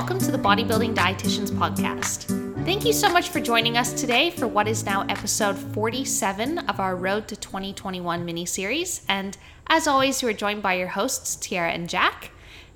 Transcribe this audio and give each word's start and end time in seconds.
welcome 0.00 0.18
to 0.18 0.32
the 0.32 0.38
Bodybuilding 0.38 0.94
Dietitians 0.94 1.50
Podcast. 1.50 2.24
Thank 2.64 2.86
you 2.86 2.92
so 2.94 3.12
much 3.12 3.28
for 3.28 3.38
joining 3.38 3.76
us 3.76 3.92
today 3.92 4.30
for 4.30 4.48
what 4.48 4.66
is 4.66 4.86
now 4.86 5.02
episode 5.10 5.58
47 5.58 6.56
of 6.56 6.80
our 6.80 6.96
Road 6.96 7.28
to 7.28 7.36
2021 7.36 8.24
mini 8.24 8.46
series. 8.46 9.04
And 9.10 9.36
as 9.66 9.86
always, 9.86 10.22
you 10.22 10.28
are 10.28 10.32
joined 10.32 10.62
by 10.62 10.72
your 10.72 10.88
hosts, 10.88 11.36
Tyarra 11.36 11.74
and 11.74 11.86
Jack. 11.86 12.30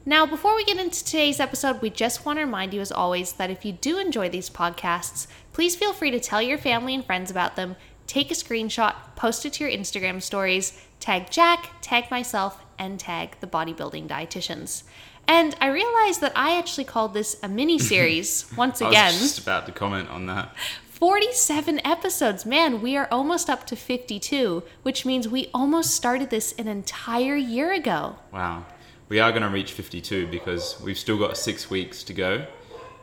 Now, 0.05 0.27
before 0.27 0.55
we 0.55 0.67
get 0.67 0.77
into 0.77 1.03
today's 1.03 1.41
episode, 1.41 1.81
we 1.81 1.89
just 1.89 2.27
want 2.27 2.39
to 2.41 2.45
remind 2.45 2.75
you, 2.75 2.83
as 2.83 2.93
always, 2.93 3.33
that 3.33 3.49
if 3.49 3.65
you 3.65 3.73
do 3.73 3.97
enjoy 3.97 4.29
these 4.29 4.51
podcasts, 4.51 5.27
please 5.55 5.75
feel 5.75 5.95
free 5.95 6.11
to 6.11 6.21
tell 6.21 6.43
your 6.43 6.59
family 6.59 6.95
and 6.95 7.07
friends 7.07 7.31
about 7.31 7.57
them, 7.57 7.77
take 8.07 8.31
a 8.31 8.35
screenshot, 8.35 8.95
post 9.17 9.47
it 9.47 9.55
to 9.55 9.65
your 9.65 9.73
Instagram 9.73 10.21
stories, 10.21 10.79
tag 11.01 11.31
Jack, 11.31 11.71
tag 11.81 12.11
myself, 12.11 12.63
and 12.79 13.01
tag 13.01 13.37
the 13.41 13.47
bodybuilding 13.47 14.09
dietitians. 14.09 14.83
And 15.27 15.55
I 15.61 15.69
realized 15.69 16.21
that 16.21 16.33
I 16.37 16.59
actually 16.59 16.85
called 16.85 17.15
this 17.15 17.37
a 17.43 17.49
mini 17.49 17.79
series 17.79 18.51
once 18.57 18.81
again. 18.81 18.95
I 18.95 19.13
was 19.13 19.21
just 19.21 19.39
about 19.39 19.67
to 19.67 19.73
comment 19.73 20.09
on 20.11 20.27
that. 20.27 20.55
47 20.95 21.85
episodes. 21.85 22.47
Man, 22.47 22.81
we 22.81 22.97
are 22.97 23.09
almost 23.11 23.51
up 23.51 23.67
to 23.67 23.77
52, 23.77 24.63
which 24.83 25.05
means 25.05 25.29
we 25.29 25.51
almost 25.53 25.91
started 25.91 26.31
this 26.31 26.53
an 26.53 26.69
entire 26.69 27.37
year 27.37 27.73
ago. 27.73 28.17
Wow. 28.33 28.65
We 29.09 29.21
are 29.21 29.31
going 29.31 29.43
to 29.43 29.49
reach 29.49 29.73
52 29.73 30.29
because 30.29 30.81
we've 30.81 30.99
still 30.99 31.19
got 31.19 31.37
six 31.37 31.69
weeks 31.69 32.05
to 32.05 32.15
go, 32.15 32.47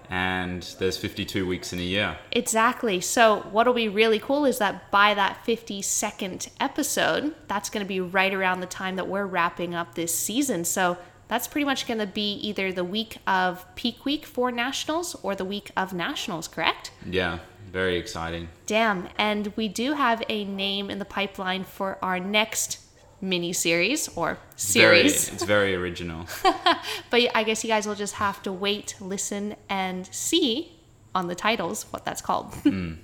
and 0.09 0.63
there's 0.79 0.97
52 0.97 1.45
weeks 1.45 1.73
in 1.73 1.79
a 1.79 1.83
year. 1.83 2.17
Exactly. 2.31 3.01
So, 3.01 3.41
what'll 3.51 3.73
be 3.73 3.87
really 3.87 4.19
cool 4.19 4.45
is 4.45 4.57
that 4.57 4.89
by 4.89 5.13
that 5.13 5.43
52nd 5.45 6.49
episode, 6.59 7.35
that's 7.47 7.69
going 7.69 7.85
to 7.85 7.87
be 7.87 7.99
right 7.99 8.33
around 8.33 8.61
the 8.61 8.65
time 8.65 8.95
that 8.95 9.07
we're 9.07 9.25
wrapping 9.25 9.75
up 9.75 9.95
this 9.95 10.13
season. 10.13 10.65
So, 10.65 10.97
that's 11.31 11.47
pretty 11.47 11.63
much 11.63 11.87
going 11.87 11.97
to 12.01 12.05
be 12.05 12.33
either 12.49 12.73
the 12.73 12.83
week 12.83 13.15
of 13.25 13.65
peak 13.75 14.03
week 14.03 14.25
for 14.25 14.51
nationals 14.51 15.15
or 15.23 15.33
the 15.33 15.45
week 15.45 15.71
of 15.77 15.93
nationals, 15.93 16.45
correct? 16.49 16.91
Yeah, 17.09 17.39
very 17.71 17.95
exciting. 17.95 18.49
Damn. 18.65 19.07
And 19.17 19.53
we 19.55 19.69
do 19.69 19.93
have 19.93 20.21
a 20.27 20.43
name 20.43 20.89
in 20.89 20.99
the 20.99 21.05
pipeline 21.05 21.63
for 21.63 21.97
our 22.01 22.19
next 22.19 22.79
mini 23.21 23.53
series 23.53 24.09
or 24.17 24.39
Very, 24.57 25.07
series. 25.07 25.31
it's 25.31 25.43
very 25.43 25.73
original. 25.73 26.25
But 27.09 27.33
I 27.33 27.43
guess 27.45 27.63
you 27.63 27.69
guys 27.69 27.87
will 27.87 27.95
just 27.95 28.15
have 28.15 28.43
to 28.43 28.51
wait, 28.51 28.95
listen, 28.99 29.55
and 29.69 30.07
see 30.13 30.81
on 31.15 31.27
the 31.27 31.35
titles 31.35 31.85
what 31.91 32.03
that's 32.03 32.21
called. 32.21 32.53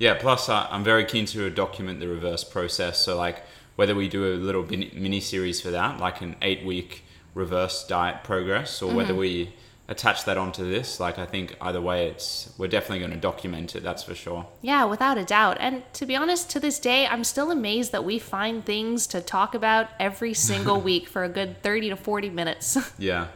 Yeah, 0.00 0.14
plus 0.14 0.48
uh, 0.48 0.66
I'm 0.70 0.82
very 0.82 1.04
keen 1.04 1.26
to 1.26 1.50
document 1.50 2.00
the 2.00 2.08
reverse 2.08 2.42
process. 2.42 2.98
So, 3.04 3.16
like, 3.16 3.44
whether 3.76 3.94
we 3.94 4.08
do 4.08 4.24
a 4.24 4.34
little 4.34 4.64
mini 4.64 5.20
series 5.20 5.60
for 5.60 5.70
that, 5.70 6.00
like 6.00 6.20
an 6.22 6.34
eight 6.42 6.64
week 6.64 7.04
reverse 7.34 7.86
diet 7.86 8.24
progress, 8.24 8.82
or 8.82 8.92
whether 8.92 9.14
we 9.14 9.52
attach 9.88 10.24
that 10.24 10.38
onto 10.38 10.68
this, 10.68 11.00
like, 11.00 11.18
I 11.18 11.26
think 11.26 11.56
either 11.60 11.80
way, 11.80 12.06
it's 12.06 12.54
we're 12.56 12.68
definitely 12.68 13.00
going 13.00 13.10
to 13.10 13.16
document 13.16 13.74
it. 13.74 13.82
That's 13.82 14.04
for 14.04 14.14
sure. 14.14 14.46
yeah, 14.62 14.84
without 14.84 15.18
a 15.18 15.24
doubt. 15.24 15.56
And 15.60 15.82
to 15.94 16.06
be 16.06 16.14
honest, 16.14 16.48
to 16.50 16.60
this 16.60 16.78
day, 16.78 17.06
I'm 17.06 17.24
still 17.24 17.50
amazed 17.50 17.90
that 17.92 18.04
we 18.04 18.18
find 18.20 18.64
things 18.64 19.06
to 19.08 19.20
talk 19.20 19.54
about 19.54 19.88
every 19.98 20.32
single 20.32 20.80
week 20.90 21.08
for 21.08 21.24
a 21.24 21.28
good 21.28 21.62
30 21.62 21.90
to 21.90 21.96
40 21.96 22.30
minutes. 22.30 22.78
Yeah, 22.98 23.28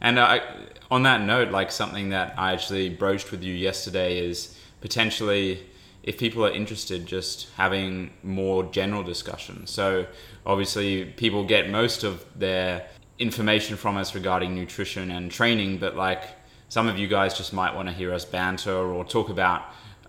and 0.00 0.18
uh, 0.18 0.24
I, 0.24 0.42
on 0.90 1.04
that 1.04 1.22
note, 1.22 1.50
like 1.50 1.70
something 1.70 2.10
that 2.10 2.34
I 2.36 2.52
actually 2.52 2.88
broached 2.88 3.30
with 3.30 3.42
you 3.42 3.54
yesterday 3.54 4.18
is 4.18 4.58
potentially 4.80 5.64
if 6.02 6.18
people 6.18 6.44
are 6.44 6.50
interested, 6.50 7.06
just 7.06 7.48
having 7.56 8.10
more 8.22 8.64
general 8.64 9.02
discussion. 9.02 9.66
So 9.66 10.06
obviously, 10.44 11.04
people 11.04 11.44
get 11.44 11.70
most 11.70 12.02
of 12.02 12.24
their 12.36 12.86
information 13.22 13.76
from 13.76 13.96
us 13.96 14.14
regarding 14.14 14.54
nutrition 14.54 15.10
and 15.10 15.30
training, 15.30 15.78
but 15.78 15.96
like 15.96 16.22
some 16.68 16.88
of 16.88 16.98
you 16.98 17.06
guys 17.06 17.36
just 17.36 17.52
might 17.52 17.74
want 17.74 17.88
to 17.88 17.94
hear 17.94 18.12
us 18.12 18.24
banter 18.24 18.74
or 18.74 19.04
talk 19.04 19.28
about 19.28 19.62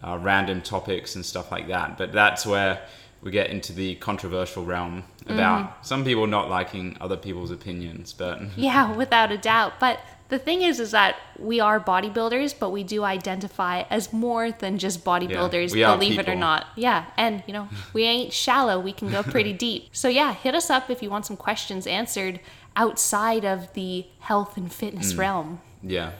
uh, 0.03 0.17
random 0.19 0.61
topics 0.61 1.15
and 1.15 1.25
stuff 1.25 1.51
like 1.51 1.67
that. 1.67 1.97
But 1.97 2.11
that's 2.11 2.45
where 2.45 2.81
we 3.21 3.31
get 3.31 3.49
into 3.49 3.71
the 3.71 3.95
controversial 3.95 4.65
realm 4.65 5.03
about 5.27 5.85
some 5.85 6.03
people 6.03 6.27
not 6.27 6.49
liking 6.49 6.97
other 6.99 7.15
people's 7.15 7.51
opinions, 7.51 8.11
but 8.11 8.41
yeah, 8.57 8.93
without 8.95 9.31
a 9.31 9.37
doubt. 9.37 9.79
But 9.79 9.99
the 10.29 10.39
thing 10.39 10.61
is, 10.63 10.79
is 10.79 10.91
that 10.91 11.15
we 11.37 11.59
are 11.59 11.79
bodybuilders, 11.79 12.55
but 12.59 12.71
we 12.71 12.83
do 12.83 13.03
identify 13.03 13.83
as 13.89 14.11
more 14.11 14.51
than 14.51 14.77
just 14.79 15.03
bodybuilders, 15.05 15.71
are 15.87 15.95
believe 15.97 16.17
it 16.17 16.27
or 16.27 16.35
not. 16.35 16.67
Yeah, 16.75 17.05
and 17.17 17.43
you 17.45 17.53
know, 17.53 17.67
we 17.93 18.03
ain't 18.03 18.33
shallow. 18.33 18.79
We 18.79 18.93
can 18.93 19.11
go 19.11 19.21
pretty 19.35 19.53
deep. 19.53 19.89
So 19.91 20.07
yeah, 20.07 20.33
hit 20.33 20.55
us 20.55 20.69
up 20.69 20.89
if 20.89 21.03
you 21.03 21.09
want 21.09 21.25
some 21.25 21.37
questions 21.37 21.85
answered 21.85 22.39
outside 22.75 23.45
of 23.45 23.71
the 23.73 24.05
health 24.19 24.57
and 24.57 24.67
Mm. 24.69 24.73
fitness 24.73 25.13
realm. 25.13 25.61
Yeah, 25.83 26.11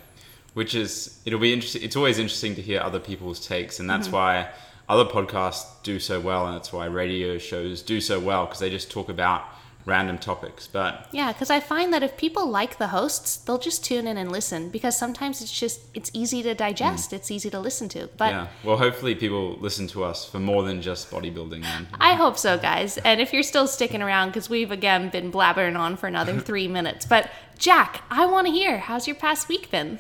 which 0.53 0.75
is 0.75 1.19
it'll 1.25 1.40
be 1.40 1.53
interesting. 1.53 1.81
It's 1.84 1.96
always 1.96 2.19
interesting 2.19 2.53
to 2.56 2.62
hear 2.62 2.81
other 2.81 3.00
people's 3.00 3.46
takes, 3.46 3.80
and 3.80 3.90
that's 3.90 4.09
why 4.09 4.50
other 4.90 5.06
podcasts 5.06 5.66
do 5.81 6.00
so 6.00 6.19
well, 6.19 6.46
and 6.46 6.56
that's 6.56 6.72
why 6.74 6.86
radio 6.86 7.38
shows 7.38 7.81
do 7.81 8.00
so 8.02 8.19
well 8.19 8.46
because 8.46 8.59
they 8.59 8.69
just 8.69 8.92
talk 8.92 9.09
about 9.09 9.44
random 9.86 10.18
topics. 10.18 10.68
But 10.68 11.08
Yeah, 11.12 11.32
because 11.32 11.50
I 11.50 11.60
find 11.60 11.94
that 11.94 12.04
if 12.04 12.18
people 12.18 12.48
like 12.48 12.78
the 12.78 12.88
hosts, 12.88 13.38
they'll 13.38 13.58
just 13.58 13.84
tune 13.84 14.08
in 14.08 14.18
and 14.18 14.32
listen 14.32 14.70
because 14.70 14.98
sometimes 14.98 15.42
it's 15.42 15.58
just 15.58 15.82
it's 15.94 16.10
easy 16.14 16.42
to 16.44 16.54
digest, 16.54 17.14
it's 17.14 17.32
easy 17.32 17.50
to 17.50 17.60
listen 17.60 17.90
to. 17.90 18.10
But 18.18 18.32
yeah, 18.32 18.48
well, 18.64 18.78
hopefully 18.78 19.16
people 19.16 19.58
listen 19.60 19.88
to 19.90 20.04
us 20.04 20.26
for 20.26 20.40
more 20.40 20.64
than 20.64 20.82
just 20.82 21.12
bodybuilding. 21.12 21.64
Then 21.64 21.88
I 22.00 22.14
hope 22.14 22.38
so, 22.38 22.58
guys. 22.58 22.98
And 23.00 23.20
if 23.20 23.34
you're 23.34 23.44
still 23.44 23.68
sticking 23.68 24.02
around, 24.02 24.30
because 24.30 24.50
we've 24.50 24.72
again 24.72 25.10
been 25.10 25.32
blabbering 25.32 25.78
on 25.78 25.98
for 25.98 26.08
another 26.08 26.40
three 26.50 26.68
minutes. 26.68 27.06
But 27.06 27.30
Jack, 27.58 28.04
I 28.10 28.26
want 28.26 28.48
to 28.48 28.54
hear 28.54 28.78
how's 28.80 29.08
your 29.08 29.16
past 29.16 29.48
week 29.48 29.70
been? 29.70 30.00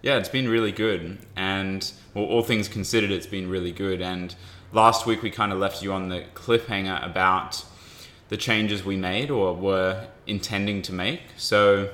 Yeah, 0.00 0.16
it's 0.18 0.28
been 0.28 0.48
really 0.48 0.70
good, 0.70 1.18
and 1.34 1.90
well, 2.14 2.24
all 2.24 2.42
things 2.42 2.68
considered, 2.68 3.10
it's 3.10 3.26
been 3.26 3.48
really 3.48 3.72
good. 3.72 4.00
And 4.00 4.34
last 4.72 5.06
week 5.06 5.22
we 5.22 5.30
kind 5.30 5.52
of 5.52 5.58
left 5.58 5.82
you 5.82 5.92
on 5.92 6.08
the 6.08 6.24
cliffhanger 6.34 7.04
about 7.04 7.64
the 8.28 8.36
changes 8.36 8.84
we 8.84 8.96
made 8.96 9.30
or 9.30 9.54
were 9.54 10.06
intending 10.26 10.82
to 10.82 10.92
make. 10.92 11.22
So 11.36 11.90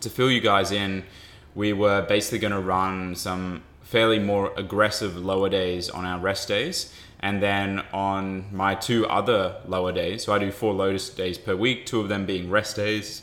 to 0.00 0.10
fill 0.10 0.30
you 0.30 0.40
guys 0.40 0.72
in, 0.72 1.04
we 1.54 1.72
were 1.72 2.02
basically 2.02 2.38
going 2.38 2.52
to 2.52 2.60
run 2.60 3.14
some 3.14 3.62
fairly 3.82 4.18
more 4.18 4.52
aggressive 4.56 5.16
lower 5.16 5.48
days 5.48 5.88
on 5.90 6.04
our 6.04 6.18
rest 6.18 6.48
days. 6.48 6.92
And 7.20 7.42
then 7.42 7.84
on 7.92 8.54
my 8.54 8.74
two 8.74 9.06
other 9.06 9.56
lower 9.66 9.92
days, 9.92 10.24
so 10.24 10.34
I 10.34 10.38
do 10.38 10.50
four 10.50 10.74
low 10.74 10.96
days 10.96 11.38
per 11.38 11.56
week, 11.56 11.86
two 11.86 12.00
of 12.00 12.08
them 12.08 12.26
being 12.26 12.50
rest 12.50 12.76
days. 12.76 13.22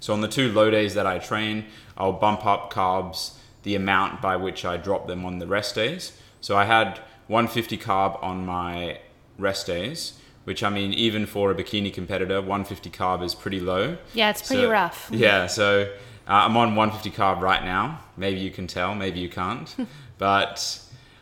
So 0.00 0.12
on 0.12 0.20
the 0.20 0.28
two 0.28 0.52
low 0.52 0.70
days 0.70 0.94
that 0.94 1.06
I 1.06 1.18
train, 1.18 1.64
I'll 1.96 2.12
bump 2.12 2.44
up 2.46 2.72
carbs 2.72 3.36
the 3.62 3.74
amount 3.74 4.20
by 4.20 4.36
which 4.36 4.64
I 4.64 4.76
drop 4.76 5.06
them 5.06 5.24
on 5.24 5.38
the 5.38 5.46
rest 5.46 5.74
days. 5.74 6.12
So 6.40 6.56
I 6.56 6.64
had 6.64 6.98
150 7.28 7.78
carb 7.78 8.22
on 8.22 8.44
my 8.44 8.98
rest 9.38 9.66
days, 9.66 10.14
which 10.44 10.62
I 10.62 10.70
mean, 10.70 10.92
even 10.94 11.26
for 11.26 11.50
a 11.50 11.54
bikini 11.54 11.92
competitor, 11.92 12.40
150 12.40 12.90
carb 12.90 13.22
is 13.22 13.34
pretty 13.34 13.60
low. 13.60 13.96
Yeah, 14.14 14.30
it's 14.30 14.46
pretty 14.46 14.62
So- 14.62 14.70
rough. 14.70 15.08
Yeah, 15.12 15.46
so 15.46 15.82
uh, 15.82 15.86
I'm 16.26 16.56
on 16.56 16.74
150 16.74 17.10
carb 17.16 17.40
right 17.40 17.64
now. 17.64 18.00
Maybe 18.16 18.40
you 18.40 18.50
can 18.50 18.66
tell, 18.66 18.94
maybe 18.94 19.20
you 19.20 19.28
can't. 19.28 19.74
but 20.18 20.80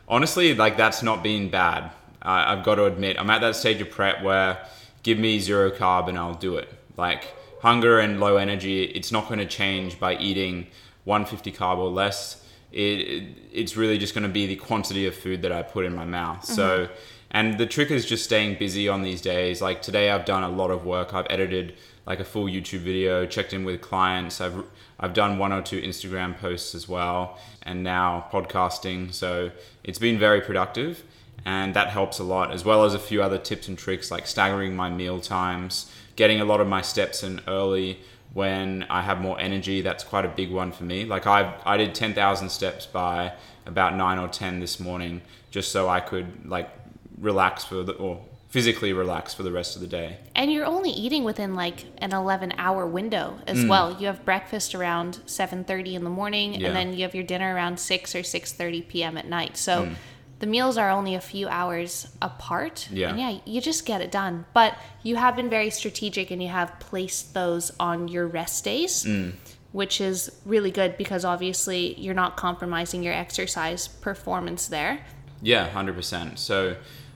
honestly, 0.09 0.55
like 0.55 0.77
that's 0.77 1.03
not 1.03 1.23
been 1.23 1.51
bad. 1.51 1.91
I 2.23 2.53
I've 2.53 2.65
got 2.65 2.77
to 2.77 2.85
admit, 2.87 3.19
I'm 3.19 3.31
at 3.31 3.41
that 3.43 3.57
stage 3.57 3.81
of 3.81 3.91
prep 3.91 4.23
where 4.23 4.65
give 5.03 5.19
me 5.19 5.39
zero 5.39 5.71
carb 5.71 6.09
and 6.09 6.19
I'll 6.19 6.35
do 6.35 6.57
it. 6.57 6.69
Like 6.97 7.25
hunger 7.61 7.99
and 7.99 8.21
low 8.21 8.37
energy, 8.37 8.85
it's 8.85 9.13
not 9.13 9.29
going 9.29 9.39
to 9.39 9.47
change 9.47 9.99
by 10.01 10.17
eating 10.17 10.67
150 11.05 11.53
carb 11.53 11.79
or 11.79 11.91
less. 11.91 12.45
It, 12.73 12.81
it 13.01 13.25
it's 13.53 13.77
really 13.77 13.99
just 13.99 14.15
going 14.15 14.23
to 14.23 14.31
be 14.31 14.47
the 14.47 14.57
quantity 14.57 15.07
of 15.07 15.15
food 15.15 15.43
that 15.43 15.53
I 15.53 15.63
put 15.63 15.85
in 15.85 15.95
my 15.95 16.05
mouth. 16.07 16.45
So. 16.45 16.89
And 17.31 17.59
the 17.59 17.67
trick 17.67 17.91
is 17.91 18.05
just 18.07 18.25
staying 18.25 18.59
busy 18.59 18.89
on 18.89 19.03
these 19.03 19.21
days. 19.21 19.63
Like 19.63 19.83
today, 19.83 20.11
I've 20.11 20.25
done 20.25 20.43
a 20.43 20.49
lot 20.49 20.71
of 20.71 20.85
work. 20.85 21.15
I've 21.15 21.27
edited 21.31 21.75
like 22.07 22.19
a 22.19 22.25
full 22.25 22.47
YouTube 22.47 22.81
video, 22.81 23.25
checked 23.25 23.53
in 23.53 23.65
with 23.65 23.81
clients. 23.81 24.41
I've 24.41 24.65
I've 24.99 25.15
done 25.15 25.39
one 25.39 25.53
or 25.53 25.63
two 25.63 25.81
Instagram 25.81 26.37
posts 26.37 26.75
as 26.75 26.89
well, 26.89 27.39
and 27.63 27.85
now 27.85 28.27
podcasting. 28.33 29.15
So 29.15 29.53
it's 29.85 29.99
been 29.99 30.19
very 30.19 30.41
productive, 30.41 31.05
and 31.45 31.73
that 31.75 31.91
helps 31.91 32.19
a 32.19 32.25
lot, 32.25 32.53
as 32.53 32.65
well 32.65 32.85
as 32.85 32.95
a 32.95 32.99
few 32.99 33.23
other 33.23 33.39
tips 33.39 33.69
and 33.69 33.79
tricks 33.79 34.11
like 34.11 34.27
staggering 34.27 34.75
my 34.75 34.91
meal 34.91 35.21
times, 35.21 35.91
getting 36.17 36.41
a 36.41 36.45
lot 36.45 36.61
of 36.61 36.67
my 36.67 36.83
steps 36.83 37.23
in 37.23 37.41
early 37.47 38.01
when 38.33 38.85
I 38.91 39.03
have 39.03 39.21
more 39.21 39.39
energy. 39.41 39.83
That's 39.83 40.03
quite 40.03 40.25
a 40.25 40.29
big 40.29 40.51
one 40.51 40.73
for 40.73 40.83
me. 40.85 41.05
Like 41.05 41.29
I 41.29 41.55
I 41.65 41.77
did 41.77 41.95
ten 41.95 42.13
thousand 42.13 42.49
steps 42.49 42.87
by 42.87 43.35
about 43.67 43.95
nine 43.95 44.19
or 44.19 44.27
ten 44.27 44.59
this 44.59 44.81
morning, 44.81 45.23
just 45.53 45.71
so 45.71 45.89
I 45.89 46.01
could 46.01 46.49
like 46.49 46.80
relax 47.21 47.65
for 47.65 47.83
the 47.83 47.93
or 47.93 48.21
physically 48.49 48.93
relax 48.93 49.33
for 49.33 49.45
the 49.45 49.53
rest 49.53 49.77
of 49.77 49.81
the 49.81 49.87
day. 49.87 50.17
And 50.35 50.53
you're 50.53 50.65
only 50.67 50.91
eating 50.91 51.23
within 51.23 51.55
like 51.55 51.85
an 51.99 52.13
11 52.13 52.53
hour 52.59 52.85
window 52.85 53.39
as 53.47 53.59
Mm. 53.59 53.69
well. 53.69 53.97
You 54.01 54.07
have 54.09 54.25
breakfast 54.25 54.75
around 54.75 55.21
7:30 55.27 55.95
in 55.95 56.03
the 56.03 56.11
morning 56.11 56.55
Yeah. 56.55 56.67
and 56.69 56.77
then 56.77 56.93
you 56.95 57.03
have 57.03 57.15
your 57.15 57.23
dinner 57.23 57.55
around 57.55 57.79
6 57.79 58.15
or 58.17 58.23
6:30 58.25 58.81
p.m. 58.89 59.17
at 59.17 59.29
night. 59.29 59.57
So 59.57 59.85
Mm. 59.85 59.95
the 60.41 60.47
meals 60.49 60.77
are 60.77 60.91
only 60.91 61.15
a 61.15 61.21
few 61.21 61.47
hours 61.49 62.09
apart. 62.21 62.89
Yeah. 62.91 63.11
And 63.11 63.21
yeah, 63.21 63.39
you 63.45 63.61
just 63.61 63.87
get 63.87 64.01
it 64.01 64.11
done. 64.11 64.47
But 64.53 64.75
you 65.05 65.15
have 65.15 65.37
been 65.37 65.49
very 65.49 65.71
strategic 65.71 66.33
and 66.33 66.43
you 66.43 66.49
have 66.49 66.73
placed 66.81 67.35
those 67.35 67.71
on 67.79 68.09
your 68.09 68.27
rest 68.27 68.65
days. 68.65 69.05
Mm. 69.05 69.35
which 69.73 70.01
is 70.01 70.29
really 70.45 70.73
good 70.73 70.97
because 70.99 71.25
obviously 71.25 71.95
you're 71.97 72.13
not 72.13 72.37
compromising 72.37 73.05
your 73.05 73.13
exercise 73.15 73.87
performance 73.87 74.67
there. 74.67 74.99
Yeah, 75.41 75.69
hundred 75.69 75.95
percent. 75.95 76.41
So 76.41 76.75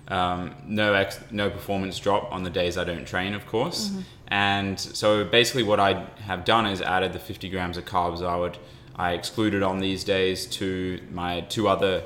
um, 0.09 0.55
no 0.67 0.95
ex- 0.95 1.21
no 1.31 1.51
performance 1.51 1.99
drop 1.99 2.31
on 2.33 2.43
the 2.43 2.51
days 2.51 2.77
I 2.77 2.85
don't 2.85 3.07
train, 3.07 3.35
of 3.35 3.47
course. 3.47 3.91
And 4.29 4.79
so 4.79 5.25
basically, 5.25 5.63
what 5.63 5.81
I 5.81 6.07
have 6.23 6.45
done 6.45 6.67
is 6.67 6.81
added 6.81 7.13
the 7.13 7.19
50 7.19 7.49
grams 7.51 7.77
of 7.77 7.85
carbs 7.85 8.25
I 8.25 8.37
would 8.37 8.59
I 8.97 9.13
excluded 9.13 9.63
on 9.63 9.81
these 9.81 10.05
days 10.05 10.47
to 10.47 11.01
my 11.11 11.41
two 11.43 11.69
other 11.69 12.05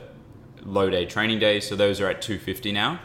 low 0.64 0.90
day 0.90 1.04
training 1.06 1.38
days. 1.38 1.68
So 1.68 1.76
those 1.76 2.00
are 2.00 2.08
at 2.08 2.22
250 2.22 2.72
now, 2.72 3.00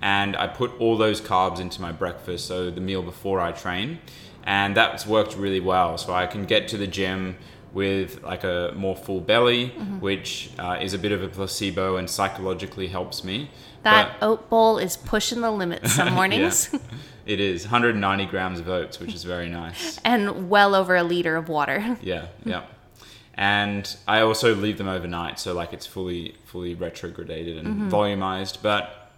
and 0.00 0.36
I 0.36 0.46
put 0.46 0.78
all 0.80 0.96
those 0.96 1.20
carbs 1.20 1.58
into 1.60 1.80
my 1.80 1.92
breakfast, 1.92 2.46
so 2.46 2.70
the 2.70 2.80
meal 2.80 3.02
before 3.02 3.40
I 3.40 3.52
train, 3.52 3.98
and 4.44 4.76
that's 4.76 5.06
worked 5.06 5.36
really 5.36 5.60
well. 5.60 5.98
So 5.98 6.12
I 6.12 6.26
can 6.26 6.44
get 6.44 6.68
to 6.68 6.76
the 6.76 6.86
gym 6.86 7.36
with 7.74 8.22
like 8.22 8.44
a 8.44 8.72
more 8.76 8.96
full 8.96 9.20
belly, 9.20 9.68
which 10.00 10.50
uh, 10.58 10.78
is 10.80 10.94
a 10.94 10.98
bit 10.98 11.12
of 11.12 11.22
a 11.22 11.28
placebo 11.28 11.96
and 11.96 12.08
psychologically 12.08 12.86
helps 12.86 13.24
me. 13.24 13.50
That 13.82 14.16
But- 14.20 14.26
oat 14.26 14.48
bowl 14.48 14.78
is 14.78 14.96
pushing 14.96 15.40
the 15.42 15.50
limits 15.50 15.92
some 15.92 16.14
mornings 16.14 16.70
yeah, 16.72 16.78
it 17.26 17.40
is 17.40 17.64
190 17.64 18.26
grams 18.26 18.60
of 18.60 18.68
oats, 18.68 19.00
which 19.00 19.14
is 19.14 19.24
very 19.24 19.48
nice. 19.48 19.98
and 20.04 20.48
well 20.48 20.74
over 20.74 20.94
a 20.96 21.02
liter 21.02 21.36
of 21.36 21.48
water. 21.48 21.98
Yeah, 22.02 22.26
yeah. 22.44 22.62
And 23.36 23.96
I 24.06 24.20
also 24.20 24.54
leave 24.54 24.78
them 24.78 24.88
overnight, 24.88 25.40
so 25.40 25.54
like 25.54 25.72
it's 25.72 25.86
fully 25.86 26.36
fully 26.44 26.76
retrogradated 26.76 27.58
and 27.58 27.90
volumized. 27.90 28.58
But 28.62 29.10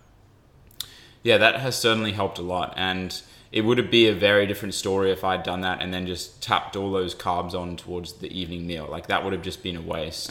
yeah, 1.23 1.37
that 1.37 1.57
has 1.61 1.77
certainly 1.77 2.13
helped 2.13 2.39
a 2.39 2.43
lot. 2.43 2.73
And 2.79 3.21
it 3.57 3.65
would 3.65 3.91
be 3.91 4.07
a 4.07 4.15
very 4.15 4.47
different 4.47 4.75
story 4.75 5.11
if 5.11 5.25
I'd 5.25 5.43
done 5.43 5.63
that 5.63 5.81
and 5.81 5.89
then 5.95 6.07
just 6.07 6.43
tapped 6.43 6.77
all 6.77 6.91
those 6.93 7.15
carbs 7.15 7.55
on 7.55 7.79
towards 7.79 8.13
the 8.13 8.31
evening 8.39 8.67
meal. 8.67 8.87
Like 8.91 9.07
that 9.07 9.25
would 9.25 9.33
have 9.33 9.41
just 9.41 9.63
been 9.63 9.77
a 9.77 9.81
waste. 9.81 10.31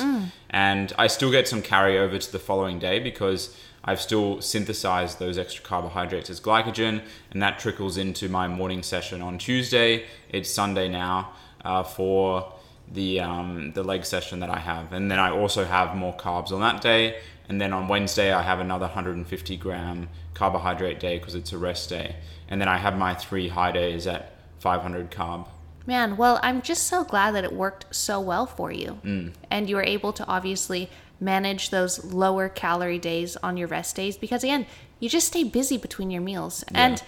And 0.51 0.93
I 0.99 1.07
still 1.07 1.31
get 1.31 1.47
some 1.47 1.63
carryover 1.63 2.19
to 2.23 2.31
the 2.31 2.37
following 2.37 2.77
day 2.77 2.99
because 2.99 3.57
I've 3.83 3.99
still 3.99 4.41
synthesized 4.41 5.17
those 5.17 5.39
extra 5.39 5.63
carbohydrates 5.63 6.29
as 6.29 6.39
glycogen, 6.39 7.01
and 7.31 7.41
that 7.41 7.57
trickles 7.57 7.97
into 7.97 8.29
my 8.29 8.47
morning 8.47 8.83
session 8.83 9.23
on 9.23 9.39
Tuesday. 9.39 10.05
It's 10.29 10.51
Sunday 10.51 10.87
now 10.87 11.33
uh, 11.63 11.81
for 11.81 12.53
the 12.91 13.21
um, 13.21 13.71
the 13.73 13.81
leg 13.81 14.05
session 14.05 14.39
that 14.41 14.51
I 14.51 14.59
have, 14.59 14.93
and 14.93 15.09
then 15.09 15.17
I 15.17 15.31
also 15.31 15.65
have 15.65 15.95
more 15.95 16.15
carbs 16.15 16.51
on 16.51 16.61
that 16.61 16.81
day. 16.81 17.17
And 17.47 17.61
then 17.61 17.73
on 17.73 17.87
Wednesday 17.87 18.33
I 18.33 18.41
have 18.41 18.59
another 18.59 18.85
150 18.85 19.57
gram 19.57 20.09
carbohydrate 20.33 20.99
day 20.99 21.17
because 21.19 21.35
it's 21.35 21.53
a 21.53 21.57
rest 21.57 21.89
day, 21.89 22.15
and 22.49 22.59
then 22.59 22.67
I 22.67 22.77
have 22.77 22.97
my 22.97 23.13
three 23.13 23.47
high 23.47 23.71
days 23.71 24.07
at 24.07 24.33
500 24.59 25.11
carb. 25.11 25.47
Man, 25.85 26.17
well, 26.17 26.39
I'm 26.41 26.61
just 26.61 26.87
so 26.87 27.03
glad 27.03 27.35
that 27.35 27.43
it 27.43 27.53
worked 27.53 27.93
so 27.95 28.19
well 28.19 28.47
for 28.47 28.71
you. 28.71 28.99
Mm. 29.03 29.33
And 29.51 29.69
you 29.69 29.75
were 29.75 29.83
able 29.83 30.13
to 30.13 30.25
obviously 30.25 30.89
manage 31.19 31.69
those 31.69 32.03
lower 32.03 32.49
calorie 32.49 32.99
days 32.99 33.37
on 33.37 33.55
your 33.55 33.67
rest 33.67 33.95
days 33.95 34.17
because, 34.17 34.43
again, 34.43 34.65
you 34.99 35.09
just 35.09 35.27
stay 35.27 35.43
busy 35.43 35.77
between 35.77 36.09
your 36.09 36.21
meals. 36.21 36.63
And 36.73 37.01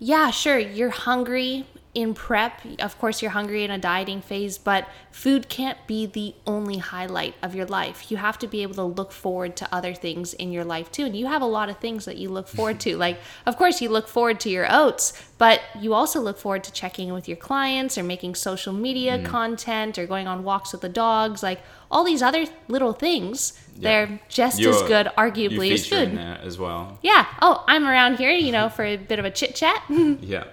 yeah, 0.00 0.30
sure, 0.30 0.58
you're 0.58 0.90
hungry 0.90 1.64
in 1.94 2.12
prep. 2.12 2.60
Of 2.80 2.98
course, 2.98 3.22
you're 3.22 3.30
hungry 3.30 3.62
in 3.64 3.70
a 3.70 3.78
dieting 3.78 4.20
phase, 4.20 4.58
but 4.58 4.88
food 5.12 5.48
can't 5.48 5.78
be 5.86 6.06
the 6.06 6.34
only 6.46 6.78
highlight 6.78 7.34
of 7.42 7.54
your 7.54 7.66
life. 7.66 8.10
You 8.10 8.16
have 8.16 8.38
to 8.40 8.46
be 8.48 8.62
able 8.62 8.74
to 8.74 8.82
look 8.82 9.12
forward 9.12 9.56
to 9.56 9.74
other 9.74 9.94
things 9.94 10.34
in 10.34 10.50
your 10.52 10.64
life 10.64 10.90
too. 10.90 11.04
And 11.04 11.14
you 11.16 11.26
have 11.26 11.40
a 11.42 11.46
lot 11.46 11.68
of 11.68 11.78
things 11.78 12.04
that 12.04 12.16
you 12.16 12.28
look 12.30 12.48
forward 12.48 12.80
to. 12.80 12.96
Like, 12.96 13.18
of 13.46 13.56
course, 13.56 13.80
you 13.80 13.88
look 13.88 14.08
forward 14.08 14.40
to 14.40 14.50
your 14.50 14.66
oats, 14.68 15.12
but 15.38 15.60
you 15.80 15.94
also 15.94 16.20
look 16.20 16.38
forward 16.38 16.64
to 16.64 16.72
checking 16.72 17.08
in 17.08 17.14
with 17.14 17.28
your 17.28 17.36
clients 17.36 17.96
or 17.96 18.02
making 18.02 18.34
social 18.34 18.72
media 18.72 19.22
content 19.24 19.96
or 19.98 20.06
going 20.06 20.26
on 20.26 20.42
walks 20.42 20.72
with 20.72 20.80
the 20.80 20.88
dogs. 20.88 21.42
Like, 21.42 21.60
all 21.90 22.02
these 22.02 22.22
other 22.22 22.46
little 22.66 22.92
things, 22.92 23.52
they're 23.76 24.20
just 24.28 24.58
as 24.58 24.60
You're- 24.60 24.88
good, 24.88 25.06
you 25.06 25.12
arguably, 25.12 25.72
as 25.72 25.86
food. 25.86 26.18
as 26.18 26.58
well. 26.58 26.98
Yeah. 27.02 27.26
Oh, 27.40 27.62
I'm 27.68 27.86
around 27.86 28.16
here, 28.16 28.30
you 28.30 28.50
know, 28.50 28.68
for 28.68 28.84
a 28.84 28.96
bit 28.96 29.20
of 29.20 29.24
a 29.24 29.30
chit 29.30 29.54
chat. 29.54 29.80
Yeah. 30.20 30.44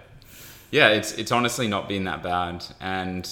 Yeah, 0.71 0.89
it's 0.89 1.12
it's 1.13 1.31
honestly 1.31 1.68
not 1.68 1.88
been 1.88 2.06
that 2.06 2.23
bad. 2.23 2.65
And 2.79 3.29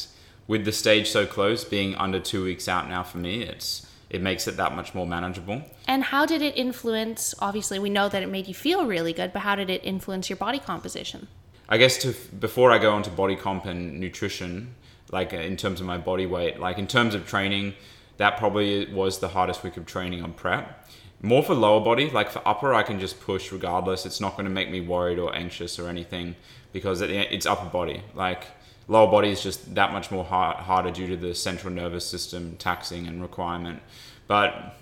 with 0.47 0.65
the 0.65 0.71
stage 0.71 1.09
so 1.09 1.25
close, 1.25 1.63
being 1.63 1.95
under 1.95 2.19
two 2.19 2.43
weeks 2.43 2.67
out 2.67 2.89
now 2.89 3.03
for 3.03 3.17
me, 3.17 3.43
it's 3.43 3.87
it 4.09 4.21
makes 4.21 4.47
it 4.47 4.57
that 4.57 4.75
much 4.75 4.93
more 4.93 5.07
manageable. 5.07 5.61
and 5.87 6.03
how 6.03 6.25
did 6.25 6.41
it 6.41 6.57
influence? 6.57 7.35
Obviously, 7.39 7.79
we 7.79 7.89
know 7.89 8.09
that 8.09 8.23
it 8.23 8.27
made 8.29 8.47
you 8.47 8.53
feel 8.53 8.85
really 8.85 9.13
good, 9.13 9.31
but 9.31 9.41
how 9.41 9.55
did 9.55 9.69
it 9.69 9.81
influence 9.83 10.29
your 10.29 10.37
body 10.37 10.59
composition? 10.59 11.27
I 11.69 11.77
guess 11.77 11.97
to 11.99 12.13
before 12.39 12.71
I 12.71 12.79
go 12.79 12.91
on 12.91 13.03
to 13.03 13.11
body 13.11 13.35
comp 13.35 13.65
and 13.65 13.99
nutrition, 13.99 14.73
like 15.11 15.33
uh, 15.33 15.37
in 15.37 15.55
terms 15.55 15.79
of 15.79 15.85
my 15.87 15.97
body 15.97 16.25
weight, 16.25 16.59
like 16.59 16.77
in 16.79 16.87
terms 16.87 17.13
of 17.15 17.27
training, 17.27 17.75
that 18.17 18.37
probably 18.37 18.91
was 18.91 19.19
the 19.19 19.29
hardest 19.29 19.63
week 19.63 19.77
of 19.77 19.85
training 19.85 20.23
on 20.23 20.33
prep. 20.33 20.87
More 21.21 21.43
for 21.43 21.53
lower 21.53 21.81
body, 21.81 22.09
like 22.09 22.29
for 22.29 22.41
upper, 22.45 22.73
I 22.73 22.83
can 22.83 22.99
just 22.99 23.19
push 23.19 23.51
regardless. 23.51 24.05
It's 24.05 24.21
not 24.21 24.37
going 24.37 24.45
to 24.45 24.51
make 24.51 24.71
me 24.71 24.79
worried 24.79 25.19
or 25.19 25.35
anxious 25.35 25.77
or 25.77 25.89
anything 25.89 26.35
because 26.71 27.01
it's 27.01 27.45
upper 27.45 27.69
body. 27.69 28.03
Like 28.13 28.45
lower 28.87 29.11
body 29.11 29.29
is 29.29 29.43
just 29.43 29.75
that 29.75 29.91
much 29.91 30.11
more 30.11 30.23
hard, 30.23 30.57
harder 30.57 30.91
due 30.91 31.07
to 31.07 31.17
the 31.17 31.35
central 31.35 31.73
nervous 31.73 32.05
system 32.05 32.55
taxing 32.57 33.05
and 33.05 33.21
requirement. 33.21 33.81
But 34.27 34.77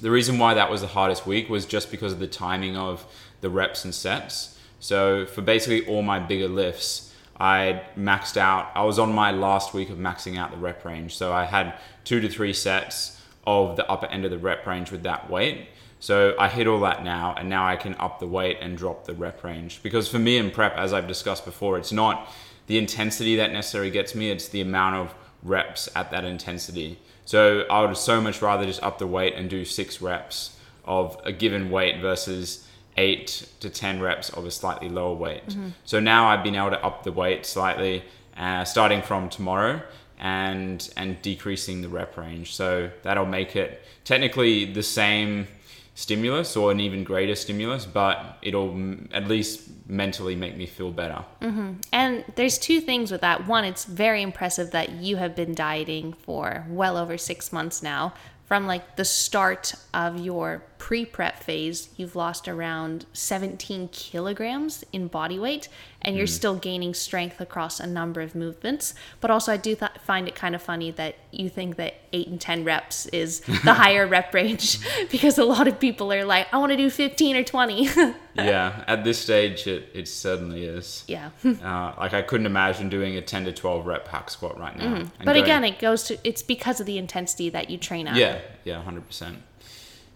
the 0.00 0.10
reason 0.10 0.38
why 0.38 0.54
that 0.54 0.70
was 0.70 0.80
the 0.80 0.88
hardest 0.88 1.26
week 1.26 1.48
was 1.48 1.66
just 1.66 1.90
because 1.90 2.12
of 2.12 2.18
the 2.18 2.26
timing 2.26 2.76
of 2.76 3.06
the 3.40 3.50
reps 3.50 3.84
and 3.84 3.94
sets. 3.94 4.58
So 4.80 5.24
for 5.26 5.42
basically 5.42 5.86
all 5.86 6.02
my 6.02 6.18
bigger 6.18 6.48
lifts, 6.48 7.14
I 7.38 7.82
maxed 7.96 8.36
out. 8.36 8.70
I 8.74 8.84
was 8.84 8.98
on 8.98 9.12
my 9.12 9.30
last 9.30 9.72
week 9.72 9.88
of 9.88 9.98
maxing 9.98 10.36
out 10.36 10.50
the 10.50 10.56
rep 10.56 10.84
range. 10.84 11.16
So 11.16 11.32
I 11.32 11.44
had 11.44 11.74
two 12.04 12.20
to 12.20 12.28
three 12.28 12.52
sets 12.52 13.19
of 13.50 13.76
the 13.76 13.90
upper 13.90 14.06
end 14.06 14.24
of 14.24 14.30
the 14.30 14.38
rep 14.38 14.66
range 14.66 14.90
with 14.90 15.02
that 15.02 15.30
weight. 15.30 15.68
So 15.98 16.34
I 16.38 16.48
hit 16.48 16.66
all 16.66 16.80
that 16.80 17.04
now, 17.04 17.34
and 17.36 17.48
now 17.48 17.66
I 17.66 17.76
can 17.76 17.94
up 17.96 18.20
the 18.20 18.26
weight 18.26 18.58
and 18.60 18.76
drop 18.76 19.04
the 19.04 19.14
rep 19.14 19.44
range. 19.44 19.82
Because 19.82 20.08
for 20.08 20.18
me 20.18 20.38
in 20.38 20.50
prep, 20.50 20.74
as 20.76 20.92
I've 20.94 21.06
discussed 21.06 21.44
before, 21.44 21.76
it's 21.76 21.92
not 21.92 22.32
the 22.68 22.78
intensity 22.78 23.36
that 23.36 23.52
necessarily 23.52 23.90
gets 23.90 24.14
me, 24.14 24.30
it's 24.30 24.48
the 24.48 24.62
amount 24.62 24.96
of 24.96 25.14
reps 25.42 25.88
at 25.94 26.10
that 26.10 26.24
intensity. 26.24 26.98
So 27.26 27.64
I 27.70 27.84
would 27.84 27.96
so 27.96 28.20
much 28.20 28.40
rather 28.40 28.64
just 28.64 28.82
up 28.82 28.98
the 28.98 29.06
weight 29.06 29.34
and 29.34 29.50
do 29.50 29.64
six 29.64 30.00
reps 30.00 30.56
of 30.84 31.20
a 31.24 31.32
given 31.32 31.70
weight 31.70 32.00
versus 32.00 32.66
eight 32.96 33.48
to 33.60 33.68
10 33.70 34.00
reps 34.00 34.30
of 34.30 34.46
a 34.46 34.50
slightly 34.50 34.88
lower 34.88 35.14
weight. 35.14 35.42
So 35.84 36.00
now 36.00 36.28
I've 36.28 36.42
been 36.42 36.56
able 36.56 36.70
to 36.70 36.84
up 36.84 37.02
the 37.04 37.12
weight 37.12 37.44
slightly, 37.46 38.04
uh, 38.36 38.64
starting 38.64 39.02
from 39.02 39.28
tomorrow 39.28 39.82
and, 40.20 40.88
and 40.96 41.20
decreasing 41.22 41.82
the 41.82 41.88
rep 41.88 42.16
range. 42.16 42.54
So 42.54 42.90
that'll 43.02 43.26
make 43.26 43.56
it 43.56 43.82
technically 44.04 44.66
the 44.66 44.82
same 44.82 45.48
stimulus 45.94 46.56
or 46.56 46.70
an 46.70 46.80
even 46.80 47.04
greater 47.04 47.34
stimulus, 47.34 47.86
but 47.86 48.38
it'll 48.42 48.70
m- 48.70 49.08
at 49.12 49.26
least 49.28 49.68
mentally 49.86 50.36
make 50.36 50.56
me 50.56 50.66
feel 50.66 50.90
better. 50.90 51.24
Mm-hmm. 51.42 51.72
And 51.92 52.24
there's 52.36 52.58
two 52.58 52.80
things 52.80 53.10
with 53.10 53.22
that. 53.22 53.46
One, 53.46 53.64
it's 53.64 53.84
very 53.84 54.22
impressive 54.22 54.70
that 54.70 54.92
you 54.92 55.16
have 55.16 55.34
been 55.34 55.54
dieting 55.54 56.12
for 56.12 56.66
well 56.68 56.96
over 56.96 57.18
six 57.18 57.52
months 57.52 57.82
now. 57.82 58.14
From 58.46 58.66
like 58.66 58.96
the 58.96 59.04
start 59.04 59.74
of 59.94 60.18
your 60.18 60.64
pre 60.78 61.04
prep 61.04 61.40
phase, 61.40 61.90
you've 61.96 62.16
lost 62.16 62.48
around 62.48 63.06
17 63.12 63.88
kilograms 63.92 64.84
in 64.92 65.06
body 65.06 65.38
weight, 65.38 65.68
and 66.02 66.16
you're 66.16 66.26
still 66.26 66.54
gaining 66.54 66.94
strength 66.94 67.40
across 67.40 67.78
a 67.78 67.86
number 67.86 68.20
of 68.20 68.34
movements. 68.34 68.94
But 69.20 69.30
also, 69.30 69.52
I 69.52 69.56
do 69.56 69.74
th- 69.74 69.90
find 70.02 70.26
it 70.28 70.34
kind 70.34 70.54
of 70.54 70.62
funny 70.62 70.90
that 70.92 71.16
you 71.30 71.48
think 71.48 71.76
that 71.76 71.94
eight 72.12 72.28
and 72.28 72.40
10 72.40 72.64
reps 72.64 73.06
is 73.06 73.40
the 73.64 73.74
higher 73.74 74.06
rep 74.06 74.32
range 74.32 74.78
because 75.10 75.36
a 75.38 75.44
lot 75.44 75.68
of 75.68 75.78
people 75.78 76.12
are 76.12 76.24
like, 76.24 76.46
I 76.52 76.58
want 76.58 76.70
to 76.70 76.76
do 76.76 76.88
15 76.90 77.36
or 77.36 77.44
20. 77.44 77.84
yeah, 78.34 78.84
at 78.86 79.04
this 79.04 79.18
stage, 79.18 79.66
it, 79.66 79.88
it 79.92 80.08
certainly 80.08 80.64
is. 80.64 81.04
yeah. 81.06 81.30
Uh, 81.44 81.94
like 81.98 82.14
I 82.14 82.22
couldn't 82.22 82.46
imagine 82.46 82.88
doing 82.88 83.16
a 83.16 83.22
10 83.22 83.44
to 83.44 83.52
12 83.52 83.86
rep 83.86 84.08
hack 84.08 84.30
squat 84.30 84.58
right 84.58 84.76
now. 84.78 84.94
Mm-hmm. 84.94 85.08
But 85.24 85.32
going- 85.34 85.42
again, 85.44 85.64
it 85.64 85.78
goes 85.78 86.04
to 86.04 86.18
it's 86.24 86.42
because 86.42 86.80
of 86.80 86.86
the 86.86 86.96
intensity 86.98 87.50
that 87.50 87.68
you 87.70 87.76
train 87.78 88.08
at. 88.08 88.16
yeah, 88.16 88.40
yeah, 88.64 88.82
100%. 88.86 89.36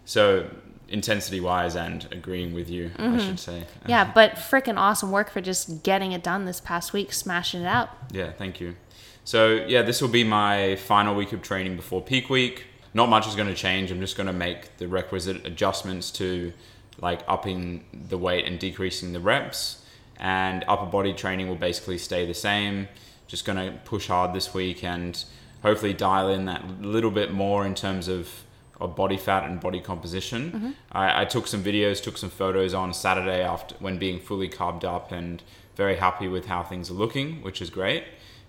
So 0.06 0.48
intensity 0.88 1.40
wise 1.40 1.76
and 1.76 2.06
agreeing 2.12 2.54
with 2.54 2.68
you, 2.68 2.90
I 2.98 3.02
mm-hmm. 3.02 3.18
should 3.18 3.40
say. 3.40 3.64
Yeah, 3.86 4.10
but 4.12 4.32
freaking 4.32 4.78
awesome 4.78 5.10
work 5.10 5.30
for 5.30 5.40
just 5.40 5.82
getting 5.82 6.12
it 6.12 6.22
done 6.22 6.44
this 6.44 6.60
past 6.60 6.92
week, 6.92 7.12
smashing 7.12 7.62
it 7.62 7.66
out. 7.66 7.90
Yeah, 8.12 8.32
thank 8.32 8.60
you. 8.60 8.76
So 9.24 9.64
yeah, 9.66 9.82
this 9.82 10.02
will 10.02 10.10
be 10.10 10.24
my 10.24 10.76
final 10.76 11.14
week 11.14 11.32
of 11.32 11.42
training 11.42 11.76
before 11.76 12.02
peak 12.02 12.28
week. 12.28 12.64
Not 12.92 13.08
much 13.08 13.26
is 13.26 13.34
going 13.34 13.48
to 13.48 13.54
change. 13.54 13.90
I'm 13.90 14.00
just 14.00 14.16
going 14.16 14.28
to 14.28 14.32
make 14.32 14.76
the 14.76 14.86
requisite 14.86 15.44
adjustments 15.44 16.10
to 16.12 16.52
like 17.00 17.22
upping 17.26 17.84
the 17.92 18.18
weight 18.18 18.44
and 18.44 18.58
decreasing 18.58 19.12
the 19.12 19.20
reps. 19.20 19.82
And 20.16 20.64
upper 20.68 20.86
body 20.86 21.12
training 21.12 21.48
will 21.48 21.56
basically 21.56 21.98
stay 21.98 22.24
the 22.24 22.34
same. 22.34 22.88
Just 23.26 23.44
going 23.44 23.56
to 23.56 23.76
push 23.84 24.06
hard 24.06 24.32
this 24.32 24.54
week 24.54 24.84
and 24.84 25.24
hopefully 25.62 25.92
dial 25.92 26.28
in 26.28 26.44
that 26.44 26.82
little 26.82 27.10
bit 27.10 27.32
more 27.32 27.66
in 27.66 27.74
terms 27.74 28.06
of, 28.06 28.44
of 28.80 28.96
body 28.96 29.16
fat 29.16 29.44
and 29.44 29.60
body 29.60 29.80
composition. 29.80 30.52
Mm-hmm. 30.52 30.70
I, 30.92 31.22
I 31.22 31.24
took 31.24 31.46
some 31.46 31.62
videos, 31.62 32.02
took 32.02 32.18
some 32.18 32.30
photos 32.30 32.74
on 32.74 32.92
Saturday 32.92 33.42
after 33.42 33.74
when 33.78 33.98
being 33.98 34.20
fully 34.20 34.48
carved 34.48 34.84
up 34.84 35.12
and 35.12 35.42
very 35.76 35.96
happy 35.96 36.28
with 36.28 36.46
how 36.46 36.62
things 36.62 36.90
are 36.90 36.94
looking, 36.94 37.42
which 37.42 37.62
is 37.62 37.70
great 37.70 38.04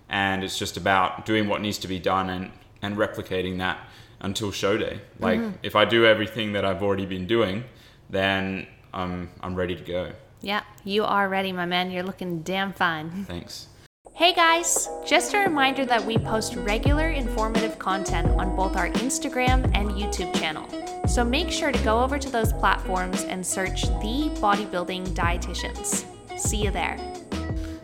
and 0.10 0.44
it's 0.44 0.58
just 0.58 0.78
about 0.78 1.26
doing 1.26 1.48
what 1.48 1.62
needs 1.62 1.78
to 1.80 1.88
be 1.88 2.00
done 2.00 2.30
and 2.30 2.52
and 2.82 2.98
replicating 2.98 3.58
that 3.58 3.80
until 4.20 4.52
show 4.52 4.78
day. 4.78 5.00
Mm-hmm. 5.20 5.24
Like 5.24 5.42
if 5.64 5.76
I 5.76 5.86
do 5.86 6.06
everything 6.06 6.54
that 6.54 6.66
I've 6.66 6.84
already 6.84 7.06
been 7.06 7.26
doing, 7.26 7.64
then 8.10 8.68
I'm 8.94 9.32
I'm 9.42 9.56
ready 9.56 9.76
to 9.76 9.84
go. 9.84 10.12
Yeah, 10.42 10.64
you 10.84 11.04
are 11.04 11.28
ready, 11.28 11.52
my 11.52 11.66
man. 11.66 11.90
You're 11.92 12.04
looking 12.04 12.42
damn 12.42 12.74
fine. 12.74 13.26
Thanks. 13.26 13.68
Hey 14.16 14.34
guys! 14.34 14.88
Just 15.06 15.34
a 15.34 15.40
reminder 15.40 15.86
that 15.88 16.02
we 16.06 16.18
post 16.18 16.56
regular 16.56 17.10
informative 17.10 17.78
content 17.78 18.30
on 18.40 18.56
both 18.56 18.78
our 18.78 18.88
Instagram 18.92 19.70
and 19.76 19.90
YouTube 19.90 20.34
channel. 20.40 20.66
So 21.06 21.26
make 21.26 21.52
sure 21.52 21.70
to 21.70 21.84
go 21.84 22.02
over 22.02 22.18
to 22.18 22.30
those 22.30 22.54
platforms 22.54 23.24
and 23.24 23.46
search 23.46 23.82
The 23.82 24.32
Bodybuilding 24.36 25.08
Dietitians. 25.08 26.06
See 26.40 26.64
you 26.64 26.72
there. 26.72 26.98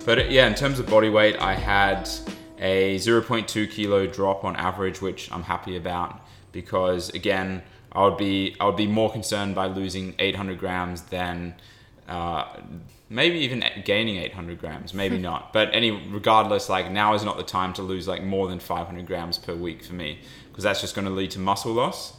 But 0.05 0.19
uh, 0.19 0.23
yeah, 0.29 0.47
in 0.47 0.55
terms 0.55 0.79
of 0.79 0.89
body 0.89 1.09
weight, 1.09 1.35
I 1.35 1.53
had 1.53 2.09
a 2.59 2.95
0.2 2.95 3.69
kilo 3.69 4.07
drop 4.07 4.45
on 4.45 4.55
average, 4.55 5.01
which 5.01 5.29
I'm 5.33 5.43
happy 5.43 5.75
about 5.75 6.21
because 6.53 7.09
again, 7.09 7.61
I 7.91 8.05
would 8.05 8.17
be 8.17 8.55
I 8.57 8.67
would 8.67 8.77
be 8.77 8.87
more 8.87 9.11
concerned 9.11 9.53
by 9.53 9.67
losing 9.67 10.15
800 10.17 10.57
grams 10.57 11.01
than 11.01 11.55
uh, 12.07 12.45
maybe 13.11 13.39
even 13.39 13.61
gaining 13.83 14.15
800 14.15 14.57
grams, 14.57 14.93
maybe 14.93 15.17
not. 15.29 15.51
But 15.53 15.69
any 15.73 15.91
regardless, 15.91 16.69
like 16.69 16.89
now 16.89 17.13
is 17.13 17.23
not 17.23 17.37
the 17.37 17.43
time 17.43 17.73
to 17.73 17.81
lose 17.81 18.07
like 18.07 18.23
more 18.23 18.47
than 18.47 18.59
500 18.59 19.05
grams 19.05 19.37
per 19.37 19.53
week 19.53 19.83
for 19.83 19.93
me 19.93 20.19
because 20.49 20.63
that's 20.63 20.81
just 20.81 20.95
going 20.95 21.05
to 21.05 21.11
lead 21.11 21.31
to 21.31 21.39
muscle 21.39 21.73
loss. 21.73 22.13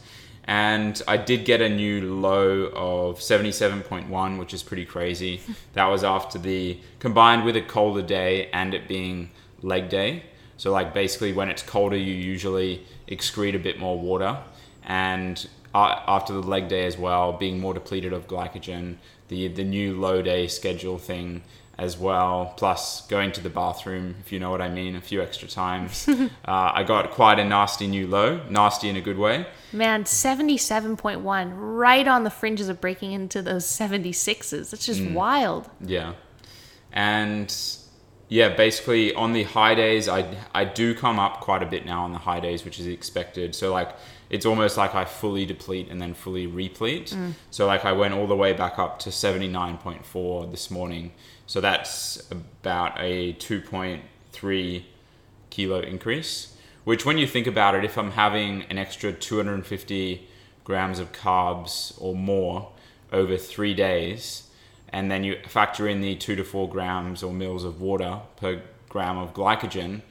And 0.45 1.01
I 1.07 1.17
did 1.17 1.45
get 1.45 1.61
a 1.61 1.69
new 1.69 2.13
low 2.13 2.65
of 2.75 3.19
77.1, 3.19 4.37
which 4.37 4.53
is 4.53 4.61
pretty 4.61 4.85
crazy. 4.85 5.41
that 5.73 5.85
was 5.85 6.03
after 6.03 6.37
the 6.37 6.79
combined 6.99 7.43
with 7.43 7.55
a 7.55 7.61
colder 7.61 8.01
day 8.01 8.49
and 8.51 8.73
it 8.73 8.87
being 8.87 9.31
leg 9.61 9.89
day. 9.89 10.23
So 10.57 10.71
like 10.71 10.93
basically 10.93 11.33
when 11.33 11.49
it's 11.49 11.63
colder, 11.63 11.97
you 11.97 12.13
usually 12.13 12.85
excrete 13.07 13.55
a 13.55 13.59
bit 13.59 13.79
more 13.79 13.99
water, 13.99 14.37
and 14.83 15.47
after 15.73 16.33
the 16.33 16.41
leg 16.41 16.67
day 16.67 16.85
as 16.85 16.97
well, 16.97 17.33
being 17.33 17.59
more 17.59 17.73
depleted 17.73 18.13
of 18.13 18.27
glycogen, 18.27 18.97
the 19.33 19.47
the 19.47 19.63
new 19.63 19.99
low 19.99 20.21
day 20.21 20.47
schedule 20.47 20.97
thing 20.97 21.43
as 21.77 21.97
well, 21.97 22.53
plus 22.55 23.07
going 23.07 23.31
to 23.31 23.41
the 23.41 23.49
bathroom, 23.49 24.15
if 24.19 24.31
you 24.31 24.39
know 24.39 24.51
what 24.51 24.61
I 24.61 24.69
mean, 24.69 24.95
a 24.95 25.01
few 25.01 25.23
extra 25.23 25.47
times. 25.47 26.07
uh, 26.07 26.27
I 26.45 26.83
got 26.83 27.09
quite 27.09 27.39
a 27.39 27.43
nasty 27.43 27.87
new 27.87 28.05
low, 28.05 28.41
nasty 28.47 28.89
in 28.89 28.95
a 28.95 29.01
good 29.01 29.17
way. 29.17 29.47
Man, 29.71 30.03
77.1, 30.03 31.51
right 31.55 32.07
on 32.07 32.23
the 32.23 32.29
fringes 32.29 32.69
of 32.69 32.79
breaking 32.79 33.11
into 33.11 33.41
those 33.41 33.65
76s. 33.65 34.71
It's 34.71 34.85
just 34.85 35.03
wild. 35.03 35.67
Yeah. 35.81 36.13
And 36.91 37.53
yeah, 38.29 38.49
basically 38.49 39.13
on 39.15 39.33
the 39.33 39.43
high 39.43 39.73
days, 39.73 40.07
I, 40.07 40.37
I 40.53 40.65
do 40.65 40.93
come 40.93 41.17
up 41.17 41.41
quite 41.41 41.63
a 41.63 41.67
bit 41.67 41.87
now 41.87 42.03
on 42.03 42.11
the 42.11 42.19
high 42.19 42.39
days, 42.39 42.63
which 42.63 42.79
is 42.79 42.85
expected. 42.85 43.55
So, 43.55 43.73
like, 43.73 43.95
it's 44.33 44.47
almost 44.47 44.77
like 44.77 44.95
I 44.95 45.05
fully 45.05 45.45
deplete 45.45 45.89
and 45.91 46.01
then 46.01 46.15
fully 46.15 46.47
replete. 46.47 47.11
Mm. 47.11 47.33
So, 47.51 47.67
like, 47.67 47.85
I 47.85 47.91
went 47.91 48.15
all 48.15 48.25
the 48.25 48.35
way 48.35 48.51
back 48.51 48.79
up 48.79 48.97
to 48.99 49.11
79.4 49.11 50.49
this 50.49 50.71
morning. 50.71 51.11
So, 51.45 51.61
that's 51.61 52.31
about 52.31 52.93
a 52.97 53.33
2.3 53.33 54.83
kilo 55.51 55.79
increase, 55.81 56.57
which, 56.83 57.05
when 57.05 57.19
you 57.19 57.27
think 57.27 57.45
about 57.45 57.75
it, 57.75 57.85
if 57.85 57.95
I'm 57.95 58.09
having 58.11 58.63
an 58.71 58.79
extra 58.79 59.13
250 59.13 60.27
grams 60.63 60.97
of 60.97 61.11
carbs 61.11 61.93
or 62.01 62.15
more 62.15 62.71
over 63.11 63.37
three 63.37 63.75
days, 63.75 64.49
and 64.89 65.11
then 65.11 65.23
you 65.23 65.37
factor 65.47 65.87
in 65.87 66.01
the 66.01 66.15
two 66.15 66.35
to 66.35 66.43
four 66.43 66.67
grams 66.67 67.21
or 67.21 67.31
mils 67.31 67.63
of 67.63 67.81
water 67.81 68.21
per 68.37 68.63
gram 68.89 69.19
of 69.19 69.35
glycogen, 69.35 70.01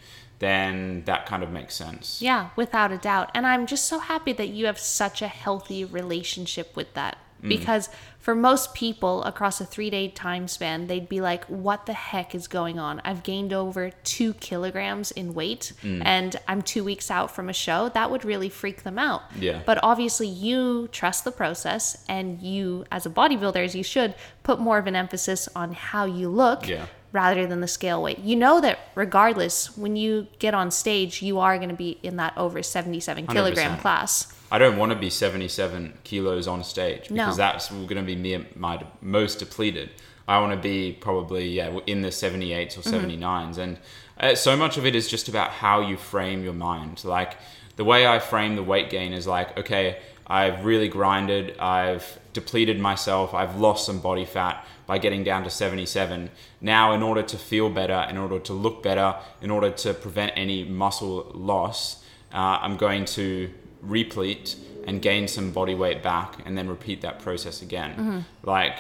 then 0.43 1.05
that 1.05 1.25
kind 1.25 1.45
of 1.45 1.53
makes 1.53 1.75
sense. 1.75 2.21
Yeah, 2.21 2.51
without 2.57 2.91
a 2.91 2.99
doubt. 2.99 3.31
And 3.33 3.47
I'm 3.47 3.65
just 3.65 3.87
so 3.87 4.01
happy 4.01 4.33
that 4.33 4.49
you 4.49 4.67
have 4.67 4.79
such 4.79 5.23
a 5.23 5.29
healthy 5.29 5.85
relationship 5.85 6.75
with 6.75 6.93
that. 6.95 7.17
Mm. 7.43 7.49
Because 7.49 7.89
for 8.19 8.35
most 8.35 8.75
people 8.75 9.23
across 9.23 9.61
a 9.61 9.65
three 9.65 9.89
day 9.89 10.09
time 10.09 10.49
span, 10.49 10.89
they'd 10.89 11.09
be 11.09 11.21
like, 11.21 11.45
What 11.45 11.87
the 11.87 11.93
heck 11.93 12.35
is 12.35 12.49
going 12.49 12.81
on? 12.81 13.01
I've 13.05 13.23
gained 13.23 13.53
over 13.53 13.91
two 14.03 14.35
kilograms 14.35 15.13
in 15.13 15.33
weight 15.33 15.73
mm. 15.83 16.03
and 16.05 16.35
I'm 16.49 16.63
two 16.63 16.83
weeks 16.83 17.09
out 17.09 17.31
from 17.31 17.49
a 17.49 17.53
show. 17.53 17.89
That 17.91 18.11
would 18.11 18.25
really 18.25 18.49
freak 18.49 18.83
them 18.83 18.99
out. 18.99 19.23
Yeah. 19.39 19.63
But 19.65 19.79
obviously, 19.85 20.29
you 20.29 20.89
trust 20.89 21.25
the 21.25 21.33
process 21.33 22.05
and 22.09 22.41
you, 22.43 22.85
as 22.91 23.07
a 23.07 23.11
bodybuilder, 23.11 23.65
as 23.65 23.77
you 23.77 23.85
should, 23.85 24.17
put 24.43 24.59
more 24.59 24.79
of 24.79 24.89
an 24.89 24.97
emphasis 24.97 25.49
on 25.55 25.73
how 25.73 26.05
you 26.05 26.29
look 26.29 26.69
Yeah. 26.69 26.87
Rather 27.12 27.47
than 27.47 27.61
the 27.61 27.69
scale 27.69 28.02
weight. 28.02 28.19
You 28.19 28.37
know 28.37 28.61
that 28.61 28.78
regardless, 28.95 29.76
when 29.76 29.97
you 29.97 30.26
get 30.38 30.54
on 30.54 30.71
stage, 30.71 31.23
you 31.23 31.38
are 31.38 31.57
going 31.59 31.69
to 31.69 31.75
be 31.75 31.99
in 32.02 32.16
that 32.16 32.37
over 32.37 32.62
77 32.62 33.26
kilogram 33.26 33.76
100%. 33.76 33.81
class. 33.81 34.35
I 34.50 34.59
don't 34.59 34.76
want 34.76 34.92
to 34.92 34.99
be 34.99 35.11
77 35.11 35.95
kilos 36.04 36.47
on 36.47 36.62
stage 36.64 37.11
No. 37.11 37.25
because 37.25 37.37
that's 37.37 37.71
going 37.71 37.88
to 37.97 38.02
be 38.02 38.16
me 38.16 38.47
my 38.54 38.83
most 39.00 39.38
depleted. 39.38 39.90
I 40.28 40.38
want 40.40 40.52
to 40.52 40.59
be 40.59 40.92
probably 41.00 41.49
yeah 41.49 41.78
in 41.87 42.02
the 42.02 42.09
78s 42.09 42.78
or 42.78 42.83
79s, 42.83 43.59
and 43.59 43.78
uh, 44.21 44.35
so 44.35 44.57
much 44.57 44.76
of 44.76 44.87
it 44.87 44.95
is 44.95 45.09
just 45.09 45.28
about 45.28 45.50
how 45.50 45.81
you 45.81 45.97
frame 45.97 46.45
your 46.45 46.52
mind. 46.52 47.04
Like 47.04 47.37
the 47.76 47.85
way 47.85 48.07
I 48.07 48.19
frame 48.19 48.54
the 48.57 48.62
weight 48.62 48.88
gain 48.90 49.12
is 49.12 49.26
like, 49.26 49.59
okay, 49.59 49.99
I've 50.26 50.64
really 50.64 50.88
grinded, 50.88 51.59
I've 51.59 52.19
depleted 52.33 52.78
myself, 52.78 53.35
I've 53.35 53.57
lost 53.57 53.85
some 53.87 54.00
body 54.00 54.25
fat 54.25 54.64
by 54.87 54.99
getting 54.99 55.25
down 55.25 55.45
to 55.45 55.51
77. 55.51 56.31
Now, 56.61 56.93
in 56.93 57.03
order 57.03 57.23
to 57.23 57.39
feel 57.39 57.71
better, 57.71 58.07
in 58.11 58.17
order 58.17 58.39
to 58.41 58.53
look 58.53 58.83
better, 58.83 59.17
in 59.41 59.51
order 59.51 59.71
to 59.71 59.95
prevent 59.95 60.33
any 60.37 60.65
muscle 60.65 61.31
loss, 61.35 62.03
uh, 62.33 62.59
I'm 62.61 62.77
going 62.77 63.05
to 63.07 63.51
replete 63.81 64.57
and 64.87 65.01
gain 65.01 65.29
some 65.29 65.53
body 65.53 65.75
weight 65.75 66.03
back 66.03 66.39
and 66.45 66.59
then 66.59 66.69
repeat 66.69 67.03
that 67.03 67.21
process 67.21 67.62
again. 67.62 68.25
Like 68.43 68.79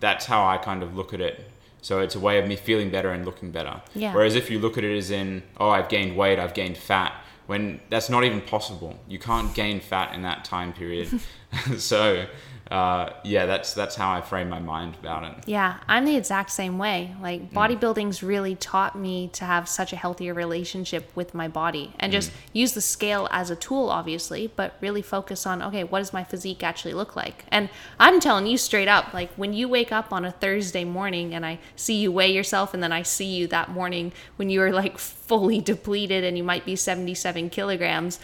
that's 0.00 0.26
how 0.26 0.46
I 0.46 0.58
kind 0.58 0.82
of 0.82 0.96
look 0.96 1.14
at 1.14 1.20
it. 1.20 1.50
So 1.82 2.00
it's 2.00 2.14
a 2.14 2.20
way 2.20 2.38
of 2.38 2.48
me 2.48 2.56
feeling 2.56 2.90
better 2.90 3.10
and 3.10 3.26
looking 3.26 3.50
better. 3.50 3.82
Yeah. 3.94 4.14
Whereas 4.14 4.36
if 4.36 4.50
you 4.50 4.58
look 4.58 4.78
at 4.78 4.84
it 4.84 4.96
as 4.96 5.10
in, 5.10 5.42
oh, 5.58 5.68
I've 5.68 5.90
gained 5.90 6.16
weight, 6.16 6.38
I've 6.38 6.54
gained 6.54 6.78
fat, 6.78 7.12
when 7.46 7.80
that's 7.90 8.08
not 8.08 8.24
even 8.24 8.40
possible. 8.40 8.98
You 9.06 9.18
can't 9.18 9.54
gain 9.54 9.80
fat 9.80 10.14
in 10.14 10.22
that 10.22 10.46
time 10.46 10.72
period. 10.72 11.20
so 11.76 12.26
uh, 12.70 13.10
yeah, 13.24 13.44
that's 13.44 13.74
that's 13.74 13.94
how 13.94 14.10
I 14.12 14.22
frame 14.22 14.48
my 14.48 14.58
mind 14.58 14.94
about 14.98 15.22
it. 15.24 15.34
Yeah, 15.46 15.76
I'm 15.86 16.06
the 16.06 16.16
exact 16.16 16.50
same 16.50 16.78
way. 16.78 17.14
Like 17.20 17.50
Mm. 17.50 17.52
bodybuilding's 17.52 18.22
really 18.22 18.54
taught 18.56 18.96
me 18.96 19.28
to 19.34 19.44
have 19.44 19.68
such 19.68 19.92
a 19.92 19.96
healthier 19.96 20.32
relationship 20.32 21.10
with 21.14 21.34
my 21.34 21.46
body 21.46 21.92
and 22.00 22.10
just 22.10 22.30
Mm. 22.30 22.34
use 22.54 22.72
the 22.72 22.80
scale 22.80 23.28
as 23.30 23.50
a 23.50 23.56
tool 23.56 23.90
obviously, 23.90 24.50
but 24.56 24.74
really 24.80 25.02
focus 25.02 25.46
on 25.46 25.60
okay, 25.62 25.84
what 25.84 25.98
does 25.98 26.12
my 26.14 26.24
physique 26.24 26.62
actually 26.62 26.94
look 26.94 27.14
like? 27.14 27.44
And 27.50 27.68
I'm 28.00 28.18
telling 28.18 28.46
you 28.46 28.56
straight 28.56 28.88
up, 28.88 29.12
like 29.12 29.30
when 29.34 29.52
you 29.52 29.68
wake 29.68 29.92
up 29.92 30.10
on 30.10 30.24
a 30.24 30.32
Thursday 30.32 30.84
morning 30.84 31.34
and 31.34 31.44
I 31.44 31.58
see 31.76 31.96
you 32.00 32.10
weigh 32.10 32.32
yourself 32.32 32.72
and 32.72 32.82
then 32.82 32.92
I 32.92 33.02
see 33.02 33.26
you 33.26 33.46
that 33.48 33.70
morning 33.70 34.12
when 34.36 34.48
you 34.48 34.62
are 34.62 34.72
like 34.72 34.96
fully 34.96 35.60
depleted 35.60 36.24
and 36.24 36.36
you 36.38 36.42
might 36.44 36.64
be 36.64 36.76
77 36.76 37.50
kilograms 37.50 38.18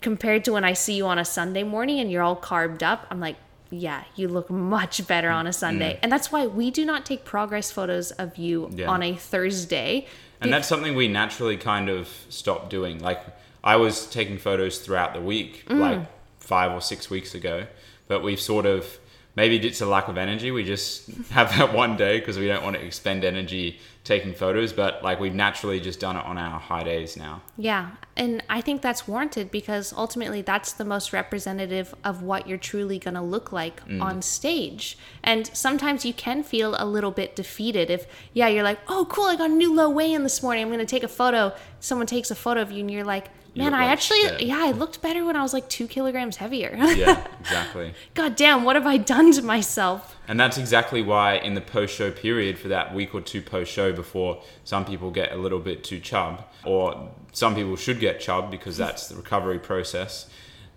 compared 0.00 0.44
to 0.44 0.52
when 0.52 0.64
I 0.64 0.72
see 0.72 0.94
you 0.94 1.06
on 1.06 1.18
a 1.18 1.24
Sunday 1.24 1.62
morning 1.62 2.00
and 2.00 2.10
you're 2.10 2.22
all 2.22 2.36
carved 2.36 2.82
up, 2.82 3.06
I'm 3.10 3.20
like, 3.20 3.36
yeah, 3.70 4.04
you 4.16 4.28
look 4.28 4.50
much 4.50 5.06
better 5.06 5.30
on 5.30 5.46
a 5.46 5.50
mm, 5.50 5.54
Sunday. 5.54 5.94
Mm. 5.94 5.98
And 6.02 6.12
that's 6.12 6.30
why 6.30 6.46
we 6.46 6.70
do 6.70 6.84
not 6.84 7.06
take 7.06 7.24
progress 7.24 7.70
photos 7.70 8.10
of 8.12 8.36
you 8.36 8.70
Yeah. 8.74 8.88
on 8.88 9.02
a 9.02 9.14
Thursday. 9.14 10.06
And 10.40 10.52
that's 10.52 10.68
something 10.68 10.94
we 10.96 11.08
naturally 11.08 11.56
kind 11.56 11.88
of 11.88 12.08
stopped 12.28 12.68
doing. 12.68 12.98
Like 12.98 13.22
I 13.62 13.76
was 13.76 14.06
taking 14.06 14.38
photos 14.38 14.78
throughout 14.78 15.14
the 15.14 15.20
week, 15.20 15.64
mm. 15.68 15.78
like 15.78 16.00
five 16.40 16.72
or 16.72 16.80
six 16.80 17.08
weeks 17.08 17.34
ago, 17.34 17.66
but 18.08 18.22
we've 18.22 18.40
sort 18.40 18.66
of 18.66 18.98
maybe 19.36 19.56
it's 19.66 19.80
a 19.80 19.86
lack 19.86 20.08
of 20.08 20.18
energy. 20.18 20.50
We 20.50 20.64
just 20.64 21.06
have 21.30 21.56
that 21.56 21.72
one 21.72 21.96
day 21.96 22.18
because 22.18 22.38
we 22.38 22.46
don't 22.48 22.62
want 22.62 22.76
to 22.76 22.84
expend 22.84 23.24
energy 23.24 23.78
taking 24.04 24.34
photos, 24.34 24.72
but 24.72 25.02
like 25.04 25.20
we've 25.20 25.34
naturally 25.34 25.78
just 25.78 26.00
done 26.00 26.16
it 26.16 26.24
on 26.24 26.36
our 26.36 26.58
high 26.58 26.82
days 26.82 27.16
now. 27.16 27.40
Yeah. 27.56 27.90
And 28.16 28.42
I 28.50 28.60
think 28.60 28.82
that's 28.82 29.06
warranted 29.06 29.50
because 29.50 29.92
ultimately 29.92 30.42
that's 30.42 30.72
the 30.72 30.84
most 30.84 31.12
representative 31.12 31.94
of 32.02 32.22
what 32.22 32.48
you're 32.48 32.58
truly 32.58 32.98
going 32.98 33.14
to 33.14 33.22
look 33.22 33.52
like 33.52 33.86
mm. 33.86 34.02
on 34.02 34.20
stage. 34.20 34.98
And 35.22 35.46
sometimes 35.56 36.04
you 36.04 36.12
can 36.12 36.42
feel 36.42 36.74
a 36.78 36.84
little 36.84 37.12
bit 37.12 37.36
defeated 37.36 37.90
if, 37.90 38.06
yeah, 38.32 38.48
you're 38.48 38.64
like, 38.64 38.80
oh, 38.88 39.06
cool, 39.08 39.26
I 39.26 39.36
got 39.36 39.50
a 39.50 39.54
new 39.54 39.72
low 39.72 39.88
weigh 39.88 40.12
in 40.12 40.24
this 40.24 40.42
morning. 40.42 40.62
I'm 40.62 40.68
going 40.68 40.80
to 40.80 40.86
take 40.86 41.04
a 41.04 41.08
photo. 41.08 41.54
Someone 41.78 42.08
takes 42.08 42.30
a 42.30 42.34
photo 42.34 42.60
of 42.60 42.72
you 42.72 42.80
and 42.80 42.90
you're 42.90 43.04
like, 43.04 43.28
man, 43.54 43.74
I 43.74 43.82
like 43.82 43.90
actually, 43.90 44.20
shit." 44.22 44.42
yeah, 44.42 44.58
I 44.60 44.70
looked 44.70 45.02
better 45.02 45.24
when 45.24 45.36
I 45.36 45.42
was 45.42 45.52
like 45.52 45.68
two 45.68 45.86
kilograms 45.86 46.36
heavier. 46.36 46.74
Yeah, 46.74 47.26
exactly. 47.40 47.94
God 48.14 48.36
damn, 48.36 48.64
what 48.64 48.76
have 48.76 48.86
I 48.86 48.96
done 48.96 49.32
to 49.32 49.42
myself? 49.42 50.16
And 50.28 50.38
that's 50.38 50.58
exactly 50.58 51.02
why 51.02 51.36
in 51.36 51.54
the 51.54 51.60
post 51.60 51.94
show 51.94 52.10
period 52.10 52.58
for 52.58 52.68
that 52.68 52.94
week 52.94 53.14
or 53.14 53.20
two 53.20 53.42
post 53.42 53.72
show 53.72 53.92
before 53.92 54.42
some 54.64 54.84
people 54.84 55.10
get 55.10 55.32
a 55.32 55.36
little 55.36 55.58
bit 55.58 55.84
too 55.84 56.00
chub 56.00 56.44
or 56.64 57.10
some 57.32 57.54
people 57.54 57.76
should 57.76 58.00
get 58.00 58.20
chub 58.20 58.50
because 58.50 58.76
that's 58.76 59.08
the 59.08 59.16
recovery 59.16 59.58
process. 59.58 60.28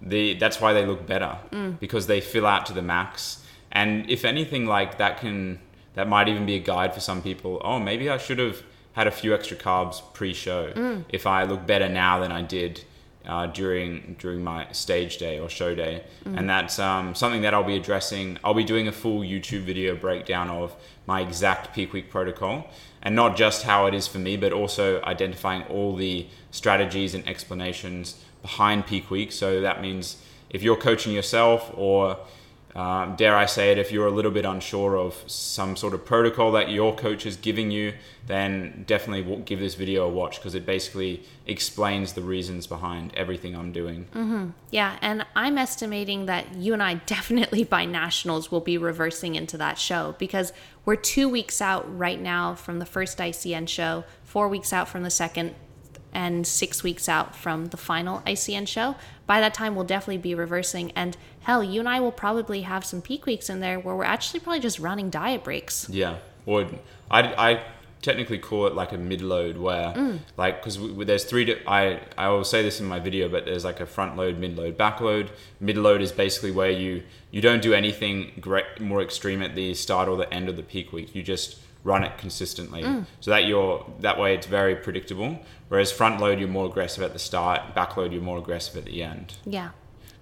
The 0.01 0.33
that's 0.35 0.59
why 0.59 0.73
they 0.73 0.85
look 0.85 1.05
better 1.05 1.37
mm. 1.51 1.79
because 1.79 2.07
they 2.07 2.21
fill 2.21 2.45
out 2.45 2.65
to 2.67 2.73
the 2.73 2.81
max. 2.81 3.45
And 3.71 4.09
if 4.09 4.25
anything 4.25 4.65
like 4.65 4.97
that 4.97 5.19
can 5.19 5.59
that 5.95 6.07
might 6.07 6.27
even 6.27 6.45
be 6.45 6.55
a 6.55 6.59
guide 6.59 6.93
for 6.93 6.99
some 6.99 7.21
people. 7.21 7.61
Oh, 7.63 7.79
maybe 7.79 8.09
I 8.09 8.17
should 8.17 8.39
have 8.39 8.61
had 8.95 9.07
a 9.07 9.11
few 9.11 9.33
extra 9.33 9.57
carbs 9.57 10.01
pre-show. 10.13 10.71
If 11.09 11.27
I 11.27 11.43
look 11.43 11.67
better 11.67 11.89
now 11.89 12.19
than 12.19 12.31
I 12.31 12.41
did 12.41 12.83
uh, 13.27 13.47
during 13.47 14.15
during 14.19 14.43
my 14.43 14.71
stage 14.71 15.17
day 15.17 15.39
or 15.39 15.49
show 15.49 15.75
day, 15.75 16.03
and 16.37 16.49
that's 16.49 16.79
um, 16.79 17.13
something 17.15 17.41
that 17.41 17.53
I'll 17.53 17.63
be 17.63 17.75
addressing. 17.75 18.37
I'll 18.43 18.53
be 18.53 18.63
doing 18.63 18.87
a 18.87 18.91
full 18.91 19.21
YouTube 19.21 19.63
video 19.63 19.95
breakdown 19.95 20.49
of 20.49 20.75
my 21.07 21.21
exact 21.21 21.73
peak 21.75 21.91
week 21.91 22.09
protocol, 22.09 22.67
and 23.01 23.15
not 23.15 23.35
just 23.35 23.63
how 23.63 23.87
it 23.87 23.93
is 23.93 24.07
for 24.07 24.19
me, 24.19 24.37
but 24.37 24.53
also 24.53 25.01
identifying 25.03 25.63
all 25.63 25.95
the 25.95 26.27
strategies 26.51 27.13
and 27.15 27.27
explanations 27.27 28.23
behind 28.41 28.85
peak 28.85 29.11
week. 29.11 29.31
So 29.31 29.59
that 29.61 29.81
means 29.81 30.21
if 30.49 30.63
you're 30.63 30.77
coaching 30.77 31.11
yourself 31.13 31.71
or 31.75 32.17
um, 32.75 33.15
dare 33.15 33.37
I 33.37 33.45
say 33.45 33.71
it, 33.71 33.77
if 33.77 33.89
you're 33.89 34.05
a 34.05 34.11
little 34.11 34.31
bit 34.31 34.43
unsure 34.43 34.97
of 34.97 35.23
some 35.27 35.77
sort 35.77 35.93
of 35.93 36.03
protocol 36.03 36.51
that 36.51 36.69
your 36.69 36.93
coach 36.93 37.25
is 37.25 37.37
giving 37.37 37.71
you, 37.71 37.93
then 38.27 38.83
definitely 38.85 39.37
give 39.43 39.61
this 39.61 39.75
video 39.75 40.05
a 40.05 40.09
watch 40.09 40.37
because 40.37 40.55
it 40.55 40.65
basically 40.65 41.23
explains 41.47 42.13
the 42.13 42.21
reasons 42.21 42.67
behind 42.67 43.13
everything 43.15 43.55
I'm 43.55 43.71
doing. 43.71 44.07
Yeah, 44.71 44.97
and 45.01 45.25
I'm 45.37 45.57
estimating 45.57 46.25
that 46.25 46.55
you 46.55 46.73
and 46.73 46.83
I 46.83 46.95
definitely 47.05 47.63
by 47.63 47.85
nationals 47.85 48.51
will 48.51 48.59
be 48.59 48.77
reversing 48.77 49.35
into 49.35 49.57
that 49.57 49.79
show 49.79 50.15
because 50.19 50.51
we're 50.83 50.97
two 50.97 51.29
weeks 51.29 51.61
out 51.61 51.85
right 51.97 52.19
now 52.19 52.55
from 52.55 52.79
the 52.79 52.85
first 52.85 53.19
ICN 53.19 53.69
show, 53.69 54.03
four 54.25 54.49
weeks 54.49 54.73
out 54.73 54.89
from 54.89 55.03
the 55.03 55.09
second, 55.09 55.55
and 56.15 56.47
six 56.47 56.81
weeks 56.81 57.07
out 57.07 57.35
from 57.35 57.67
the 57.67 57.77
final 57.77 58.19
ICN 58.21 58.67
show. 58.67 58.95
By 59.27 59.39
that 59.39 59.53
time, 59.53 59.75
we'll 59.75 59.85
definitely 59.85 60.19
be 60.19 60.35
reversing. 60.35 60.91
And 60.91 61.17
hell, 61.41 61.63
you 61.63 61.79
and 61.79 61.89
I 61.89 61.99
will 61.99 62.11
probably 62.11 62.61
have 62.61 62.85
some 62.85 63.01
peak 63.01 63.25
weeks 63.25 63.49
in 63.49 63.59
there 63.59 63.79
where 63.79 63.95
we're 63.95 64.03
actually 64.03 64.39
probably 64.39 64.59
just 64.59 64.79
running 64.79 65.09
diet 65.09 65.43
breaks. 65.43 65.89
Yeah, 65.89 66.17
or 66.45 66.67
I, 67.09 67.21
I 67.21 67.63
technically 68.01 68.37
call 68.37 68.67
it 68.67 68.75
like 68.75 68.91
a 68.91 68.97
mid 68.97 69.21
load 69.21 69.57
where 69.57 69.91
mm. 69.93 70.19
like 70.37 70.61
because 70.63 70.77
there's 71.05 71.23
three. 71.23 71.45
di- 71.45 71.61
I 71.65 72.01
I 72.17 72.29
will 72.29 72.43
say 72.43 72.61
this 72.61 72.79
in 72.79 72.85
my 72.85 72.99
video, 72.99 73.27
but 73.27 73.45
there's 73.45 73.65
like 73.65 73.79
a 73.79 73.85
front 73.85 74.15
load, 74.15 74.37
mid 74.37 74.55
load, 74.55 74.77
back 74.77 75.01
load. 75.01 75.31
Mid 75.59 75.77
load 75.77 76.01
is 76.01 76.11
basically 76.11 76.51
where 76.51 76.69
you 76.69 77.03
you 77.31 77.41
don't 77.41 77.61
do 77.61 77.73
anything 77.73 78.31
great 78.39 78.79
more 78.79 79.01
extreme 79.01 79.41
at 79.41 79.55
the 79.55 79.73
start 79.73 80.07
or 80.07 80.17
the 80.17 80.31
end 80.31 80.49
of 80.49 80.55
the 80.55 80.63
peak 80.63 80.93
week. 80.93 81.15
You 81.15 81.23
just 81.23 81.59
run 81.85 82.03
it 82.03 82.17
consistently 82.17 82.83
mm. 82.83 83.05
so 83.21 83.31
that 83.31 83.45
you're 83.45 83.85
that 83.99 84.19
way 84.19 84.35
it's 84.35 84.47
very 84.47 84.75
predictable 84.75 85.39
whereas 85.69 85.91
front 85.91 86.19
load 86.19 86.39
you're 86.39 86.49
more 86.49 86.65
aggressive 86.65 87.01
at 87.01 87.13
the 87.13 87.19
start 87.19 87.73
back 87.73 87.95
load 87.95 88.11
you're 88.11 88.21
more 88.21 88.39
aggressive 88.39 88.75
at 88.75 88.85
the 88.85 89.01
end 89.01 89.35
Yeah. 89.45 89.69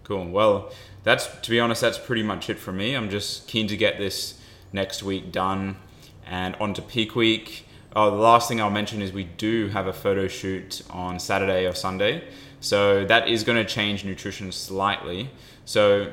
Cool. 0.04 0.26
Well, 0.26 0.72
that's 1.04 1.28
to 1.42 1.50
be 1.50 1.60
honest, 1.60 1.82
that's 1.82 1.98
pretty 1.98 2.24
much 2.24 2.50
it 2.50 2.60
for 2.60 2.72
me. 2.72 2.94
I'm 2.94 3.10
just 3.10 3.48
keen 3.48 3.68
to 3.68 3.78
get 3.78 3.98
this 3.98 4.40
next 4.72 5.04
week 5.04 5.32
done 5.32 5.78
and 6.26 6.56
on 6.58 6.74
to 6.74 6.82
peak 6.82 7.16
week. 7.16 7.68
Oh, 7.96 8.10
the 8.10 8.18
last 8.18 8.48
thing 8.48 8.60
I'll 8.60 8.70
mention 8.70 9.02
is 9.02 9.14
we 9.14 9.24
do 9.24 9.70
have 9.70 9.88
a 9.88 9.94
photo 9.94 10.28
shoot 10.28 10.82
on 10.90 11.20
Saturday 11.20 11.66
or 11.66 11.74
Sunday. 11.74 12.28
So 12.60 13.06
that 13.06 13.28
is 13.28 13.44
going 13.44 13.58
to 13.58 13.70
change 13.70 14.04
nutrition 14.04 14.52
slightly. 14.52 15.30
So 15.66 16.12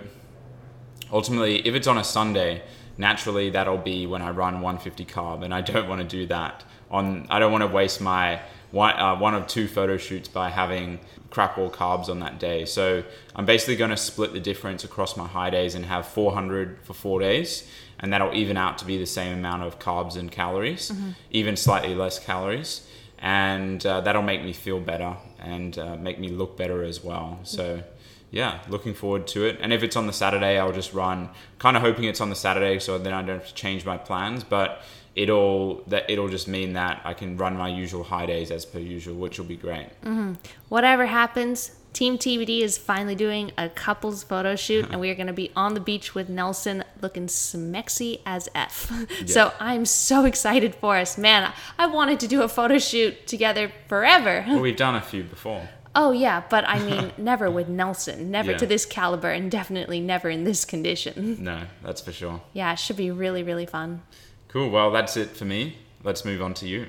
ultimately, 1.12 1.66
if 1.66 1.74
it's 1.74 1.86
on 1.86 1.96
a 1.98 2.04
Sunday, 2.04 2.62
naturally 3.00 3.50
that'll 3.50 3.78
be 3.78 4.06
when 4.06 4.22
I 4.22 4.30
run 4.30 4.60
150 4.60 5.04
carb, 5.06 5.42
and 5.42 5.52
I 5.52 5.62
don't 5.62 5.88
want 5.88 6.02
to 6.02 6.06
do 6.06 6.26
that. 6.26 6.62
On 6.90 7.26
I 7.30 7.38
don't 7.38 7.50
want 7.50 7.62
to 7.62 7.68
waste 7.68 8.00
my 8.00 8.40
one, 8.70 8.94
uh, 8.94 9.16
one 9.16 9.34
of 9.34 9.46
two 9.46 9.66
photo 9.66 9.96
shoots 9.96 10.28
by 10.28 10.50
having 10.50 11.00
crap 11.30 11.58
all 11.58 11.70
carbs 11.70 12.08
on 12.08 12.20
that 12.20 12.38
day. 12.38 12.64
So 12.64 13.02
I'm 13.34 13.46
basically 13.46 13.76
going 13.76 13.90
to 13.90 13.96
split 13.96 14.32
the 14.32 14.40
difference 14.40 14.84
across 14.84 15.16
my 15.16 15.26
high 15.26 15.50
days 15.50 15.74
and 15.74 15.84
have 15.86 16.06
400 16.06 16.78
for 16.82 16.94
four 16.94 17.20
days, 17.20 17.68
and 17.98 18.12
that'll 18.12 18.34
even 18.34 18.56
out 18.56 18.78
to 18.78 18.84
be 18.84 18.98
the 18.98 19.06
same 19.06 19.38
amount 19.38 19.62
of 19.62 19.78
carbs 19.78 20.16
and 20.16 20.30
calories, 20.30 20.92
even 21.30 21.56
slightly 21.56 21.94
less 21.94 22.18
calories, 22.18 22.86
and 23.18 23.84
uh, 23.86 24.00
that'll 24.02 24.22
make 24.22 24.42
me 24.42 24.52
feel 24.52 24.80
better 24.80 25.16
and 25.38 25.78
uh, 25.78 25.96
make 25.96 26.18
me 26.18 26.28
look 26.28 26.56
better 26.56 26.82
as 26.84 27.02
well. 27.02 27.38
So 27.44 27.82
yeah, 28.30 28.60
looking 28.68 28.94
forward 28.94 29.26
to 29.28 29.44
it. 29.44 29.58
And 29.60 29.72
if 29.72 29.82
it's 29.82 29.96
on 29.96 30.06
the 30.06 30.12
Saturday, 30.12 30.58
I'll 30.58 30.72
just 30.72 30.92
run. 30.92 31.30
Kind 31.58 31.76
of 31.76 31.82
hoping 31.82 32.04
it's 32.04 32.20
on 32.20 32.30
the 32.30 32.36
Saturday, 32.36 32.78
so 32.78 32.98
then 32.98 33.12
I 33.12 33.22
don't 33.22 33.38
have 33.38 33.48
to 33.48 33.54
change 33.54 33.84
my 33.84 33.96
plans. 33.96 34.44
But 34.44 34.82
it'll 35.16 35.82
that 35.88 36.08
it'll 36.08 36.28
just 36.28 36.46
mean 36.46 36.74
that 36.74 37.00
I 37.04 37.14
can 37.14 37.36
run 37.36 37.56
my 37.56 37.68
usual 37.68 38.04
high 38.04 38.26
days 38.26 38.50
as 38.50 38.64
per 38.64 38.78
usual, 38.78 39.16
which 39.16 39.38
will 39.38 39.46
be 39.46 39.56
great. 39.56 39.88
Mm-hmm. 40.02 40.34
Whatever 40.68 41.06
happens, 41.06 41.72
Team 41.92 42.18
TBD 42.18 42.60
is 42.60 42.78
finally 42.78 43.16
doing 43.16 43.50
a 43.58 43.68
couples 43.68 44.22
photo 44.22 44.54
shoot, 44.54 44.88
and 44.90 45.00
we 45.00 45.10
are 45.10 45.14
going 45.16 45.26
to 45.26 45.32
be 45.32 45.50
on 45.56 45.74
the 45.74 45.80
beach 45.80 46.14
with 46.14 46.28
Nelson 46.28 46.84
looking 47.02 47.26
smexy 47.26 48.20
as 48.24 48.48
F. 48.54 48.92
So 49.26 49.52
I'm 49.60 49.84
so 49.84 50.24
excited 50.24 50.74
for 50.74 50.96
us. 50.96 51.18
Man, 51.18 51.52
I 51.78 51.86
wanted 51.86 52.20
to 52.20 52.28
do 52.28 52.42
a 52.42 52.48
photo 52.48 52.78
shoot 52.78 53.26
together 53.26 53.72
forever. 53.88 54.44
Well, 54.46 54.60
we've 54.60 54.76
done 54.76 54.94
a 54.94 55.00
few 55.00 55.22
before. 55.22 55.68
Oh, 55.94 56.12
yeah, 56.12 56.42
but 56.48 56.68
I 56.68 56.78
mean, 56.78 57.12
never 57.18 57.50
with 57.50 57.68
Nelson, 57.68 58.30
never 58.30 58.52
Yeah. 58.52 58.58
to 58.58 58.66
this 58.66 58.86
caliber, 58.86 59.30
and 59.30 59.50
definitely 59.50 60.00
never 60.00 60.30
in 60.30 60.44
this 60.44 60.64
condition. 60.64 61.38
No, 61.50 61.62
that's 61.82 62.00
for 62.00 62.12
sure. 62.12 62.42
Yeah, 62.52 62.72
it 62.72 62.78
should 62.78 62.96
be 62.96 63.10
really, 63.10 63.42
really 63.42 63.66
fun. 63.66 64.02
Cool. 64.48 64.70
Well, 64.70 64.90
that's 64.90 65.16
it 65.16 65.30
for 65.36 65.44
me. 65.44 65.78
Let's 66.04 66.24
move 66.24 66.42
on 66.42 66.54
to 66.54 66.68
you. 66.68 66.86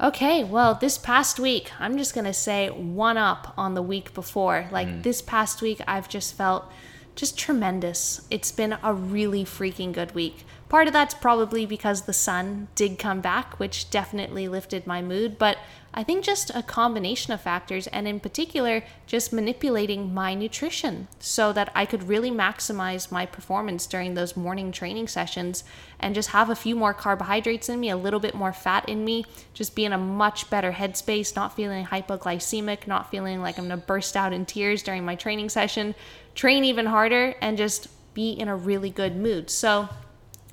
Okay, 0.00 0.44
well, 0.44 0.74
this 0.74 0.98
past 0.98 1.38
week, 1.38 1.70
I'm 1.78 1.96
just 1.96 2.14
going 2.14 2.24
to 2.24 2.34
say 2.34 2.68
one 2.68 3.16
up 3.16 3.54
on 3.56 3.74
the 3.74 3.82
week 3.82 4.12
before. 4.14 4.68
Like 4.70 4.88
hmm. 4.88 5.02
this 5.02 5.22
past 5.22 5.62
week, 5.62 5.80
I've 5.86 6.08
just 6.08 6.36
felt 6.36 6.70
just 7.14 7.38
tremendous. 7.38 8.26
It's 8.30 8.50
been 8.52 8.76
a 8.82 8.92
really 8.92 9.44
freaking 9.44 9.92
good 9.92 10.14
week. 10.14 10.44
Part 10.68 10.88
of 10.88 10.92
that's 10.92 11.14
probably 11.14 11.66
because 11.66 12.02
the 12.02 12.12
sun 12.12 12.68
did 12.74 12.98
come 12.98 13.20
back, 13.20 13.58
which 13.60 13.90
definitely 13.90 14.48
lifted 14.48 14.86
my 14.86 15.00
mood, 15.00 15.38
but 15.38 15.58
I 15.96 16.02
think 16.02 16.24
just 16.24 16.50
a 16.52 16.62
combination 16.62 17.32
of 17.32 17.40
factors, 17.40 17.86
and 17.86 18.08
in 18.08 18.18
particular, 18.18 18.82
just 19.06 19.32
manipulating 19.32 20.12
my 20.12 20.34
nutrition 20.34 21.06
so 21.20 21.52
that 21.52 21.70
I 21.72 21.86
could 21.86 22.08
really 22.08 22.32
maximize 22.32 23.12
my 23.12 23.26
performance 23.26 23.86
during 23.86 24.14
those 24.14 24.36
morning 24.36 24.72
training 24.72 25.06
sessions 25.06 25.62
and 26.00 26.12
just 26.12 26.30
have 26.30 26.50
a 26.50 26.56
few 26.56 26.74
more 26.74 26.94
carbohydrates 26.94 27.68
in 27.68 27.78
me, 27.78 27.90
a 27.90 27.96
little 27.96 28.18
bit 28.18 28.34
more 28.34 28.52
fat 28.52 28.88
in 28.88 29.04
me, 29.04 29.24
just 29.54 29.76
be 29.76 29.84
in 29.84 29.92
a 29.92 29.98
much 29.98 30.50
better 30.50 30.72
headspace, 30.72 31.36
not 31.36 31.54
feeling 31.54 31.86
hypoglycemic, 31.86 32.88
not 32.88 33.08
feeling 33.12 33.40
like 33.40 33.56
I'm 33.56 33.68
gonna 33.68 33.76
burst 33.76 34.16
out 34.16 34.32
in 34.32 34.46
tears 34.46 34.82
during 34.82 35.04
my 35.04 35.14
training 35.14 35.48
session, 35.48 35.94
train 36.34 36.64
even 36.64 36.86
harder, 36.86 37.36
and 37.40 37.56
just 37.56 37.86
be 38.14 38.32
in 38.32 38.48
a 38.48 38.56
really 38.56 38.90
good 38.90 39.14
mood. 39.14 39.48
So, 39.48 39.88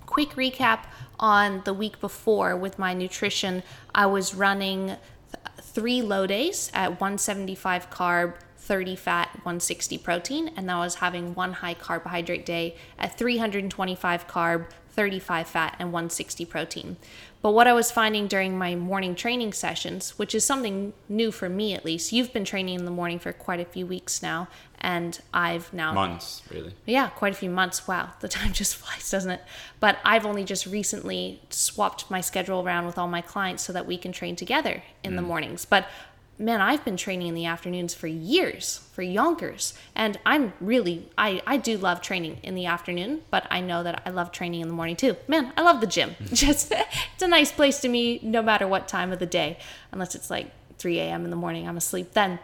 quick 0.05 0.31
recap 0.31 0.83
on 1.19 1.61
the 1.65 1.73
week 1.73 1.99
before 2.01 2.57
with 2.57 2.77
my 2.77 2.93
nutrition 2.93 3.63
i 3.93 4.05
was 4.05 4.33
running 4.33 4.97
three 5.73 6.01
low 6.01 6.27
days 6.27 6.69
at 6.73 6.99
175 6.99 7.89
carb 7.89 8.35
30 8.57 8.95
fat 8.95 9.29
160 9.35 9.97
protein. 9.97 10.51
And 10.55 10.69
i 10.69 10.79
was 10.79 10.95
having 10.95 11.33
one 11.33 11.53
high 11.53 11.73
carbohydrate 11.73 12.45
day 12.45 12.75
at 12.97 13.17
325 13.17 14.27
carb 14.27 14.67
35 14.89 15.47
fat 15.47 15.75
and 15.79 15.91
160 15.93 16.45
protein. 16.45 16.97
But 17.41 17.51
what 17.51 17.67
i 17.67 17.73
was 17.73 17.89
finding 17.91 18.27
during 18.27 18.57
my 18.57 18.75
morning 18.75 19.15
training 19.15 19.53
sessions 19.53 20.17
which 20.19 20.35
is 20.35 20.45
something 20.45 20.93
new 21.09 21.31
for 21.31 21.49
me 21.49 21.73
at 21.73 21.85
least 21.85 22.11
you've 22.11 22.33
been 22.33 22.45
training 22.45 22.75
in 22.79 22.85
the 22.85 22.91
morning 22.91 23.19
for 23.19 23.33
quite 23.33 23.59
a 23.59 23.65
few 23.65 23.85
weeks 23.87 24.21
now 24.21 24.47
and 24.81 25.21
i've 25.33 25.71
now 25.73 25.93
Months, 25.93 26.41
really. 26.51 26.73
yeah, 26.85 27.09
quite 27.09 27.33
a 27.33 27.35
few 27.35 27.49
months. 27.49 27.87
Wow, 27.87 28.09
the 28.19 28.27
time 28.27 28.51
just 28.61 28.75
flies, 28.75 29.09
doesn't 29.09 29.31
it? 29.31 29.41
But 29.79 29.99
I've 30.03 30.25
only 30.25 30.43
just 30.43 30.65
recently 30.65 31.41
swapped 31.49 32.09
my 32.11 32.21
schedule 32.21 32.61
around 32.61 32.85
with 32.85 32.97
all 32.97 33.07
my 33.07 33.21
clients 33.21 33.63
so 33.63 33.73
that 33.73 33.85
we 33.85 33.97
can 33.97 34.11
train 34.11 34.35
together 34.35 34.83
in 35.03 35.15
the 35.15 35.21
mm. 35.21 35.27
mornings. 35.27 35.65
But 35.65 35.87
man, 36.41 36.59
I've 36.59 36.83
been 36.83 36.97
training 36.97 37.27
in 37.27 37.35
the 37.35 37.45
afternoons 37.45 37.93
for 37.93 38.07
years, 38.07 38.81
for 38.93 39.03
yonkers. 39.03 39.73
And 39.95 40.17
I'm 40.25 40.53
really, 40.59 41.09
I, 41.17 41.41
I 41.45 41.57
do 41.57 41.77
love 41.77 42.01
training 42.01 42.39
in 42.41 42.55
the 42.55 42.65
afternoon, 42.65 43.21
but 43.29 43.45
I 43.51 43.61
know 43.61 43.83
that 43.83 44.01
I 44.05 44.09
love 44.09 44.31
training 44.31 44.61
in 44.61 44.67
the 44.67 44.73
morning 44.73 44.95
too. 44.95 45.15
Man, 45.27 45.53
I 45.55 45.61
love 45.61 45.81
the 45.81 45.87
gym. 45.87 46.15
Mm. 46.19 46.33
Just, 46.33 46.71
it's 46.71 47.21
a 47.21 47.27
nice 47.27 47.51
place 47.51 47.79
to 47.81 47.87
me 47.87 48.19
no 48.23 48.41
matter 48.41 48.67
what 48.67 48.87
time 48.87 49.11
of 49.11 49.19
the 49.19 49.25
day, 49.25 49.59
unless 49.91 50.15
it's 50.15 50.29
like 50.29 50.51
3 50.79 50.99
a.m. 50.99 51.23
in 51.23 51.29
the 51.29 51.37
morning, 51.37 51.67
I'm 51.67 51.77
asleep 51.77 52.13
then. 52.13 52.39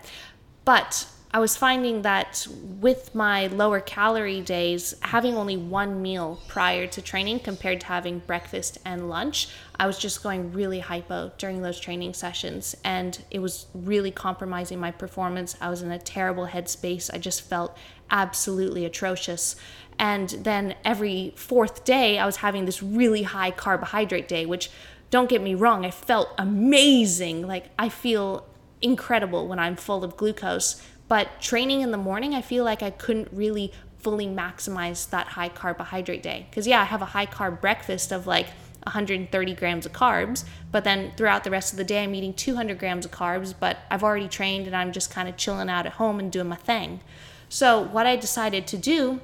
But 0.63 1.07
I 1.29 1.39
was 1.39 1.57
finding 1.57 2.03
that 2.03 2.47
with 2.79 3.13
my 3.13 3.47
lower 3.47 3.81
calorie 3.81 4.39
days, 4.39 4.95
having 5.01 5.35
only 5.35 5.57
one 5.57 6.01
meal 6.01 6.39
prior 6.47 6.87
to 6.87 7.01
training 7.01 7.39
compared 7.39 7.81
to 7.81 7.87
having 7.87 8.19
breakfast 8.19 8.77
and 8.85 9.09
lunch, 9.09 9.49
I 9.77 9.87
was 9.87 9.99
just 9.99 10.23
going 10.23 10.53
really 10.53 10.79
hypo 10.79 11.33
during 11.37 11.61
those 11.61 11.81
training 11.81 12.13
sessions. 12.13 12.77
And 12.85 13.21
it 13.29 13.39
was 13.39 13.67
really 13.73 14.09
compromising 14.09 14.79
my 14.79 14.91
performance. 14.91 15.57
I 15.59 15.69
was 15.69 15.81
in 15.81 15.91
a 15.91 15.99
terrible 15.99 16.47
headspace. 16.47 17.13
I 17.13 17.17
just 17.17 17.41
felt 17.41 17.77
absolutely 18.09 18.85
atrocious. 18.85 19.57
And 19.99 20.29
then 20.29 20.75
every 20.85 21.33
fourth 21.35 21.83
day, 21.83 22.19
I 22.19 22.25
was 22.25 22.37
having 22.37 22.63
this 22.63 22.81
really 22.81 23.23
high 23.23 23.51
carbohydrate 23.51 24.29
day, 24.29 24.45
which 24.45 24.71
don't 25.09 25.29
get 25.29 25.41
me 25.41 25.55
wrong, 25.55 25.85
I 25.85 25.91
felt 25.91 26.29
amazing. 26.37 27.45
Like, 27.45 27.65
I 27.77 27.89
feel 27.89 28.45
incredible 28.81 29.47
when 29.47 29.59
I'm 29.59 29.75
full 29.75 30.03
of 30.03 30.15
glucose. 30.15 30.81
But 31.07 31.41
training 31.41 31.81
in 31.81 31.91
the 31.91 31.97
morning, 31.97 32.33
I 32.33 32.41
feel 32.41 32.63
like 32.63 32.83
I 32.83 32.89
couldn't 32.89 33.29
really 33.31 33.71
fully 33.97 34.27
maximize 34.27 35.09
that 35.09 35.27
high 35.27 35.49
carbohydrate 35.49 36.23
day. 36.23 36.47
Because, 36.49 36.67
yeah, 36.67 36.81
I 36.81 36.85
have 36.85 37.01
a 37.01 37.05
high 37.05 37.25
carb 37.25 37.61
breakfast 37.61 38.11
of 38.11 38.27
like 38.27 38.47
130 38.83 39.53
grams 39.55 39.85
of 39.85 39.91
carbs, 39.91 40.45
but 40.71 40.83
then 40.83 41.11
throughout 41.17 41.43
the 41.43 41.51
rest 41.51 41.73
of 41.73 41.77
the 41.77 41.83
day, 41.83 42.03
I'm 42.03 42.15
eating 42.15 42.33
200 42.33 42.79
grams 42.79 43.05
of 43.05 43.11
carbs, 43.11 43.53
but 43.57 43.77
I've 43.91 44.03
already 44.03 44.27
trained 44.27 44.65
and 44.67 44.75
I'm 44.75 44.91
just 44.91 45.11
kind 45.11 45.27
of 45.27 45.37
chilling 45.37 45.69
out 45.69 45.85
at 45.85 45.93
home 45.93 46.19
and 46.19 46.31
doing 46.31 46.47
my 46.47 46.55
thing. 46.55 47.01
So, 47.49 47.81
what 47.81 48.05
I 48.05 48.15
decided 48.15 48.67
to 48.67 48.77
do 48.77 49.21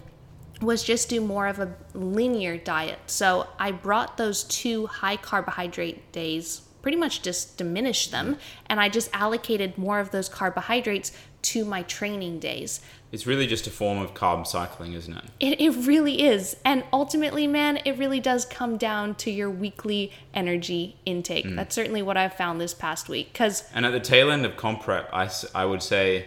was 0.61 0.83
just 0.83 1.09
do 1.09 1.19
more 1.19 1.47
of 1.47 1.59
a 1.59 1.75
linear 1.93 2.57
diet. 2.57 2.99
So, 3.07 3.47
I 3.59 3.71
brought 3.71 4.17
those 4.17 4.43
two 4.43 4.87
high 4.87 5.17
carbohydrate 5.17 6.11
days, 6.11 6.61
pretty 6.81 6.97
much 6.97 7.21
just 7.21 7.57
diminished 7.57 8.11
them, 8.11 8.37
and 8.67 8.79
I 8.79 8.89
just 8.89 9.09
allocated 9.13 9.77
more 9.77 9.99
of 9.99 10.11
those 10.11 10.29
carbohydrates 10.29 11.11
to 11.43 11.65
my 11.65 11.83
training 11.83 12.39
days. 12.39 12.81
It's 13.11 13.27
really 13.27 13.45
just 13.45 13.67
a 13.67 13.69
form 13.69 13.99
of 13.99 14.15
carb 14.15 14.47
cycling, 14.47 14.93
isn't 14.93 15.15
it? 15.15 15.23
It, 15.39 15.61
it 15.61 15.85
really 15.85 16.23
is. 16.23 16.57
And 16.65 16.83
ultimately, 16.91 17.45
man, 17.45 17.77
it 17.85 17.97
really 17.97 18.19
does 18.19 18.43
come 18.45 18.75
down 18.77 19.13
to 19.15 19.29
your 19.29 19.51
weekly 19.51 20.11
energy 20.33 20.97
intake. 21.05 21.45
Mm. 21.45 21.55
That's 21.55 21.75
certainly 21.75 22.01
what 22.01 22.17
I've 22.17 22.33
found 22.33 22.59
this 22.59 22.73
past 22.73 23.09
week. 23.09 23.31
Cause, 23.33 23.63
and 23.73 23.85
at 23.85 23.91
the 23.91 23.99
tail 23.99 24.31
end 24.31 24.47
of 24.47 24.57
comp 24.57 24.81
prep, 24.81 25.09
I, 25.13 25.29
I 25.53 25.65
would 25.65 25.83
say 25.83 26.25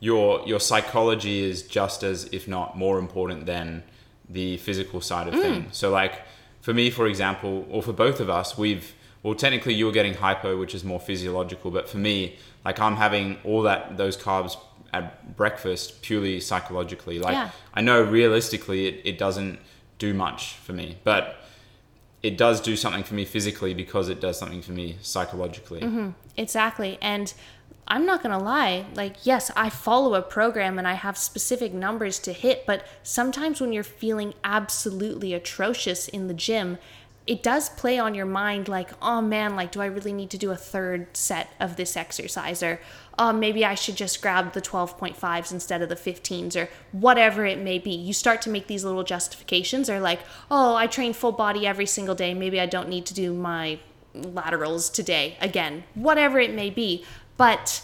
your, 0.00 0.42
your 0.44 0.58
psychology 0.58 1.42
is 1.42 1.62
just 1.62 2.02
as, 2.02 2.24
if 2.32 2.48
not 2.48 2.76
more 2.76 2.98
important 2.98 3.46
than 3.46 3.84
the 4.28 4.56
physical 4.56 5.00
side 5.00 5.28
of 5.28 5.34
mm. 5.34 5.40
things. 5.40 5.76
So, 5.76 5.90
like, 5.90 6.22
for 6.60 6.74
me, 6.74 6.90
for 6.90 7.06
example, 7.06 7.66
or 7.70 7.82
for 7.82 7.92
both 7.92 8.18
of 8.18 8.28
us, 8.28 8.58
we've, 8.58 8.94
well, 9.22 9.34
technically 9.34 9.74
you're 9.74 9.92
getting 9.92 10.14
hypo, 10.14 10.58
which 10.58 10.74
is 10.74 10.82
more 10.82 10.98
physiological, 10.98 11.70
but 11.70 11.88
for 11.88 11.98
me, 11.98 12.38
like 12.64 12.80
I'm 12.80 12.96
having 12.96 13.38
all 13.44 13.62
that, 13.62 13.96
those 13.96 14.16
carbs 14.16 14.56
at 14.92 15.36
breakfast 15.36 16.02
purely 16.02 16.40
psychologically. 16.40 17.18
Like 17.18 17.34
yeah. 17.34 17.50
I 17.74 17.80
know 17.80 18.02
realistically 18.02 18.86
it, 18.86 19.00
it 19.04 19.18
doesn't 19.18 19.58
do 19.98 20.14
much 20.14 20.54
for 20.54 20.72
me, 20.72 20.98
but 21.04 21.36
it 22.22 22.38
does 22.38 22.60
do 22.60 22.76
something 22.76 23.04
for 23.04 23.14
me 23.14 23.24
physically 23.24 23.74
because 23.74 24.08
it 24.08 24.20
does 24.20 24.38
something 24.38 24.62
for 24.62 24.72
me 24.72 24.96
psychologically. 25.02 25.80
Mm-hmm. 25.80 26.10
Exactly. 26.36 26.96
And 27.02 27.34
I'm 27.86 28.06
not 28.06 28.22
going 28.22 28.36
to 28.36 28.42
lie, 28.42 28.86
like, 28.94 29.26
yes, 29.26 29.50
I 29.54 29.68
follow 29.68 30.14
a 30.14 30.22
program 30.22 30.78
and 30.78 30.88
I 30.88 30.94
have 30.94 31.18
specific 31.18 31.74
numbers 31.74 32.18
to 32.20 32.32
hit, 32.32 32.64
but 32.66 32.86
sometimes 33.02 33.60
when 33.60 33.74
you're 33.74 33.82
feeling 33.82 34.32
absolutely 34.42 35.34
atrocious 35.34 36.08
in 36.08 36.26
the 36.28 36.34
gym 36.34 36.78
it 37.26 37.42
does 37.42 37.70
play 37.70 37.98
on 37.98 38.14
your 38.14 38.26
mind 38.26 38.68
like, 38.68 38.90
oh 39.00 39.22
man, 39.22 39.56
like, 39.56 39.72
do 39.72 39.80
I 39.80 39.86
really 39.86 40.12
need 40.12 40.28
to 40.30 40.38
do 40.38 40.50
a 40.50 40.56
third 40.56 41.16
set 41.16 41.48
of 41.58 41.76
this 41.76 41.96
exercise? 41.96 42.62
Or, 42.62 42.80
oh, 43.18 43.32
maybe 43.32 43.64
I 43.64 43.74
should 43.74 43.96
just 43.96 44.20
grab 44.20 44.52
the 44.52 44.60
12.5s 44.60 45.50
instead 45.50 45.80
of 45.80 45.88
the 45.88 45.96
15s, 45.96 46.54
or 46.54 46.68
whatever 46.92 47.46
it 47.46 47.58
may 47.58 47.78
be. 47.78 47.92
You 47.92 48.12
start 48.12 48.42
to 48.42 48.50
make 48.50 48.66
these 48.66 48.84
little 48.84 49.04
justifications, 49.04 49.88
or 49.88 50.00
like, 50.00 50.20
oh, 50.50 50.74
I 50.74 50.86
train 50.86 51.14
full 51.14 51.32
body 51.32 51.66
every 51.66 51.86
single 51.86 52.14
day. 52.14 52.34
Maybe 52.34 52.60
I 52.60 52.66
don't 52.66 52.90
need 52.90 53.06
to 53.06 53.14
do 53.14 53.32
my 53.32 53.78
laterals 54.12 54.90
today 54.90 55.38
again, 55.40 55.84
whatever 55.94 56.38
it 56.38 56.52
may 56.52 56.68
be. 56.68 57.06
But 57.38 57.82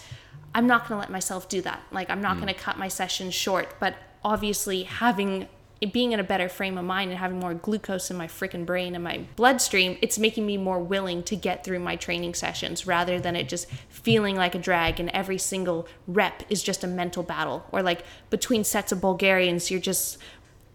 I'm 0.54 0.66
not 0.66 0.82
going 0.82 0.96
to 0.96 1.00
let 1.00 1.10
myself 1.10 1.48
do 1.48 1.62
that. 1.62 1.80
Like, 1.90 2.10
I'm 2.10 2.20
not 2.20 2.36
mm. 2.36 2.42
going 2.42 2.54
to 2.54 2.60
cut 2.60 2.76
my 2.76 2.88
sessions 2.88 3.32
short. 3.32 3.80
But 3.80 3.96
obviously, 4.22 4.82
having 4.82 5.48
being 5.86 6.12
in 6.12 6.20
a 6.20 6.24
better 6.24 6.48
frame 6.48 6.76
of 6.76 6.84
mind 6.84 7.10
and 7.10 7.18
having 7.18 7.38
more 7.38 7.54
glucose 7.54 8.10
in 8.10 8.16
my 8.16 8.26
freaking 8.26 8.66
brain 8.66 8.94
and 8.94 9.02
my 9.02 9.24
bloodstream, 9.36 9.96
it's 10.02 10.18
making 10.18 10.44
me 10.44 10.58
more 10.58 10.78
willing 10.78 11.22
to 11.22 11.36
get 11.36 11.64
through 11.64 11.78
my 11.78 11.96
training 11.96 12.34
sessions 12.34 12.86
rather 12.86 13.18
than 13.18 13.34
it 13.34 13.48
just 13.48 13.66
feeling 13.88 14.36
like 14.36 14.54
a 14.54 14.58
drag 14.58 15.00
and 15.00 15.08
every 15.10 15.38
single 15.38 15.88
rep 16.06 16.42
is 16.50 16.62
just 16.62 16.84
a 16.84 16.86
mental 16.86 17.22
battle. 17.22 17.64
Or 17.72 17.82
like 17.82 18.04
between 18.28 18.62
sets 18.62 18.92
of 18.92 19.00
Bulgarians, 19.00 19.70
you're 19.70 19.80
just 19.80 20.18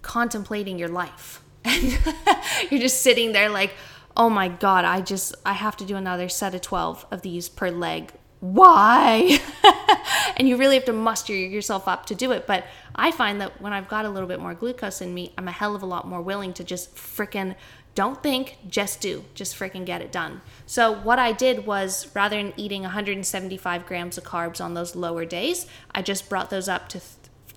contemplating 0.01 0.79
your 0.79 0.89
life. 0.89 1.41
And 1.67 2.71
you're 2.71 2.81
just 2.81 3.01
sitting 3.01 3.31
there 3.31 3.49
like, 3.49 3.71
oh 4.17 4.29
my 4.29 4.47
God, 4.47 4.85
I 4.85 5.01
just, 5.01 5.35
I 5.45 5.53
have 5.53 5.77
to 5.77 5.85
do 5.85 5.95
another 5.95 6.29
set 6.29 6.55
of 6.55 6.61
12 6.61 7.05
of 7.11 7.21
these 7.21 7.49
per 7.49 7.69
leg 7.69 8.11
why? 8.53 9.39
and 10.37 10.47
you 10.47 10.57
really 10.57 10.75
have 10.75 10.85
to 10.85 10.93
muster 10.93 11.33
yourself 11.33 11.87
up 11.87 12.05
to 12.07 12.15
do 12.15 12.31
it. 12.31 12.45
But 12.45 12.65
I 12.95 13.11
find 13.11 13.41
that 13.41 13.61
when 13.61 13.73
I've 13.73 13.87
got 13.87 14.05
a 14.05 14.09
little 14.09 14.27
bit 14.27 14.39
more 14.39 14.53
glucose 14.53 15.01
in 15.01 15.13
me, 15.13 15.33
I'm 15.37 15.47
a 15.47 15.51
hell 15.51 15.75
of 15.75 15.81
a 15.81 15.85
lot 15.85 16.07
more 16.07 16.21
willing 16.21 16.53
to 16.53 16.63
just 16.63 16.95
fricking 16.95 17.55
don't 17.95 18.21
think, 18.21 18.57
just 18.67 18.99
do. 18.99 19.23
Just 19.33 19.57
freaking 19.57 19.85
get 19.85 20.01
it 20.01 20.11
done. 20.11 20.41
So, 20.65 20.91
what 20.91 21.17
I 21.17 21.31
did 21.31 21.65
was 21.65 22.13
rather 22.13 22.35
than 22.35 22.53
eating 22.57 22.81
175 22.81 23.85
grams 23.85 24.17
of 24.17 24.25
carbs 24.25 24.59
on 24.59 24.73
those 24.73 24.97
lower 24.97 25.23
days, 25.23 25.65
I 25.91 26.01
just 26.01 26.29
brought 26.29 26.49
those 26.49 26.67
up 26.67 26.89
to 26.89 27.01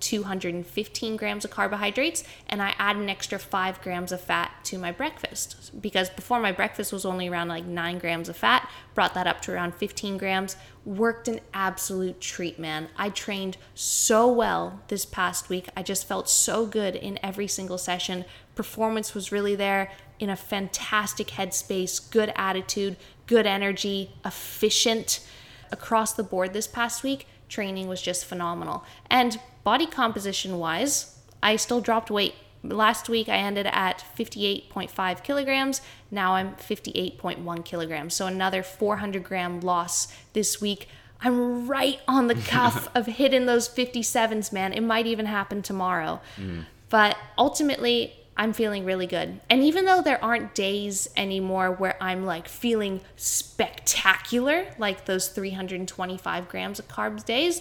215 0.00 1.16
grams 1.16 1.44
of 1.44 1.50
carbohydrates 1.50 2.24
and 2.48 2.62
I 2.62 2.74
add 2.78 2.96
an 2.96 3.08
extra 3.08 3.38
5 3.38 3.80
grams 3.82 4.12
of 4.12 4.20
fat 4.20 4.52
to 4.64 4.78
my 4.78 4.92
breakfast 4.92 5.70
because 5.80 6.10
before 6.10 6.40
my 6.40 6.52
breakfast 6.52 6.92
was 6.92 7.04
only 7.04 7.28
around 7.28 7.48
like 7.48 7.64
9 7.64 7.98
grams 7.98 8.28
of 8.28 8.36
fat, 8.36 8.68
brought 8.94 9.14
that 9.14 9.26
up 9.26 9.40
to 9.42 9.52
around 9.52 9.74
15 9.74 10.18
grams. 10.18 10.56
Worked 10.84 11.28
an 11.28 11.40
absolute 11.52 12.20
treat, 12.20 12.58
man. 12.58 12.88
I 12.96 13.10
trained 13.10 13.58
so 13.74 14.30
well 14.30 14.80
this 14.88 15.04
past 15.04 15.48
week. 15.48 15.68
I 15.76 15.82
just 15.82 16.06
felt 16.06 16.28
so 16.28 16.64
good 16.64 16.96
in 16.96 17.18
every 17.22 17.46
single 17.46 17.78
session. 17.78 18.24
Performance 18.54 19.14
was 19.14 19.30
really 19.30 19.54
there 19.54 19.90
in 20.18 20.30
a 20.30 20.36
fantastic 20.36 21.28
headspace, 21.28 22.10
good 22.10 22.32
attitude, 22.34 22.96
good 23.26 23.46
energy, 23.46 24.12
efficient 24.24 25.20
across 25.70 26.14
the 26.14 26.22
board 26.22 26.54
this 26.54 26.66
past 26.66 27.02
week 27.02 27.26
training 27.48 27.88
was 27.88 28.00
just 28.00 28.24
phenomenal. 28.24 28.84
And 29.10 29.40
body 29.68 29.84
composition 29.84 30.58
wise, 30.58 31.14
I 31.42 31.56
still 31.56 31.82
dropped 31.82 32.10
weight. 32.10 32.34
Last 32.62 33.10
week 33.10 33.28
I 33.28 33.36
ended 33.36 33.66
at 33.66 34.02
58.5 34.18 35.22
kilograms. 35.22 35.82
Now 36.10 36.36
I'm 36.36 36.54
58.1 36.54 37.64
kilograms. 37.66 38.14
So 38.14 38.26
another 38.26 38.62
400 38.62 39.22
gram 39.22 39.60
loss 39.60 40.08
this 40.32 40.58
week. 40.58 40.88
I'm 41.20 41.68
right 41.68 42.00
on 42.08 42.28
the 42.28 42.34
cuff 42.54 42.88
of 42.94 43.04
hitting 43.04 43.44
those 43.44 43.68
57s, 43.68 44.54
man. 44.54 44.72
It 44.72 44.80
might 44.80 45.06
even 45.06 45.26
happen 45.26 45.60
tomorrow. 45.60 46.22
Mm. 46.38 46.64
But 46.88 47.18
ultimately, 47.36 48.14
I'm 48.38 48.54
feeling 48.54 48.86
really 48.86 49.06
good. 49.06 49.38
And 49.50 49.62
even 49.62 49.84
though 49.84 50.00
there 50.00 50.24
aren't 50.24 50.54
days 50.54 51.10
anymore 51.14 51.72
where 51.72 52.02
I'm 52.02 52.24
like 52.24 52.48
feeling 52.48 53.02
spectacular, 53.16 54.64
like 54.78 55.04
those 55.04 55.28
325 55.28 56.48
grams 56.48 56.78
of 56.78 56.88
carbs 56.88 57.22
days, 57.22 57.60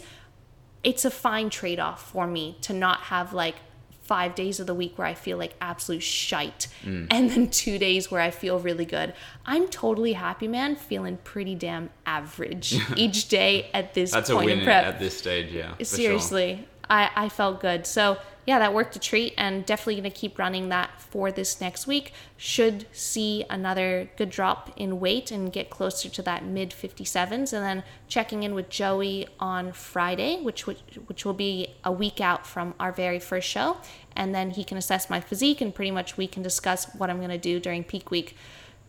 it's 0.88 1.04
a 1.04 1.12
fine 1.12 1.50
trade 1.50 1.82
off 1.82 2.12
for 2.12 2.26
me 2.26 2.58
to 2.62 2.71
not 2.71 3.02
have 3.02 3.34
like 3.34 3.56
five 4.04 4.36
days 4.36 4.62
of 4.62 4.67
the 4.67 4.73
week 4.73 4.97
where 4.97 5.06
I 5.06 5.15
feel 5.15 5.38
like 5.38 5.54
absolute 5.60 6.02
shite 6.02 6.69
mm. 6.86 7.08
and 7.12 7.30
then 7.30 7.50
two 7.50 7.78
days 7.78 8.10
where 8.10 8.21
I 8.21 8.32
feel 8.32 8.58
really 8.58 8.86
good. 8.86 9.13
I'm 9.45 9.67
totally 9.67 10.13
happy, 10.13 10.47
man, 10.47 10.78
feeling 10.78 11.17
pretty 11.26 11.56
damn 11.56 11.89
average 12.06 12.80
each 12.95 13.28
day 13.28 13.69
at 13.73 13.93
this 13.95 14.12
That's 14.12 14.30
point 14.30 14.43
a 14.43 14.45
win 14.45 14.60
in 14.60 14.63
prep. 14.63 14.86
at 14.86 15.00
this 15.00 15.17
stage, 15.17 15.52
yeah. 15.52 15.73
Seriously. 15.84 16.56
Sure. 16.56 16.65
I, 16.89 17.10
I 17.15 17.30
felt 17.30 17.60
good. 17.60 17.86
So 17.86 18.17
yeah, 18.47 18.60
that 18.60 18.73
worked 18.73 18.95
a 18.95 19.00
treat 19.00 19.34
and 19.38 19.65
definitely 19.65 19.95
going 19.95 20.10
to 20.10 20.17
keep 20.17 20.39
running 20.39 20.69
that 20.69 21.02
for 21.02 21.34
this 21.34 21.60
next 21.60 21.86
week. 21.86 22.13
Should 22.38 22.86
see 22.93 23.43
another 23.50 24.10
good 24.15 24.30
drop 24.30 24.71
in 24.78 25.02
weight 25.02 25.32
and 25.32 25.52
get 25.52 25.69
closer 25.69 26.08
to 26.08 26.21
that 26.21 26.45
mid 26.45 26.71
57s. 26.71 27.52
And 27.52 27.63
then 27.63 27.84
checking 28.08 28.43
in 28.43 28.54
with 28.54 28.69
Joey 28.69 29.28
on 29.38 29.73
Friday, 29.73 30.41
which, 30.41 30.65
which, 30.65 30.80
which 31.08 31.26
will 31.26 31.34
be 31.34 31.76
a 31.84 31.91
week 31.91 32.21
out 32.21 32.47
from 32.47 32.73
our 32.80 32.93
very 32.93 33.19
first 33.19 33.50
show. 33.50 33.78
And 34.15 34.34
then 34.34 34.52
he 34.52 34.63
can 34.63 34.78
assess 34.78 35.10
my 35.10 35.19
physique 35.19 35.60
and 35.60 35.76
pretty 35.76 35.91
much 35.91 36.15
we 36.15 36.26
can 36.26 36.41
discuss 36.41 36.86
what 36.95 37.10
I'm 37.10 37.17
going 37.17 37.30
to 37.30 37.38
do 37.38 37.60
during 37.60 37.84
peak 37.84 38.10
week. 38.12 38.38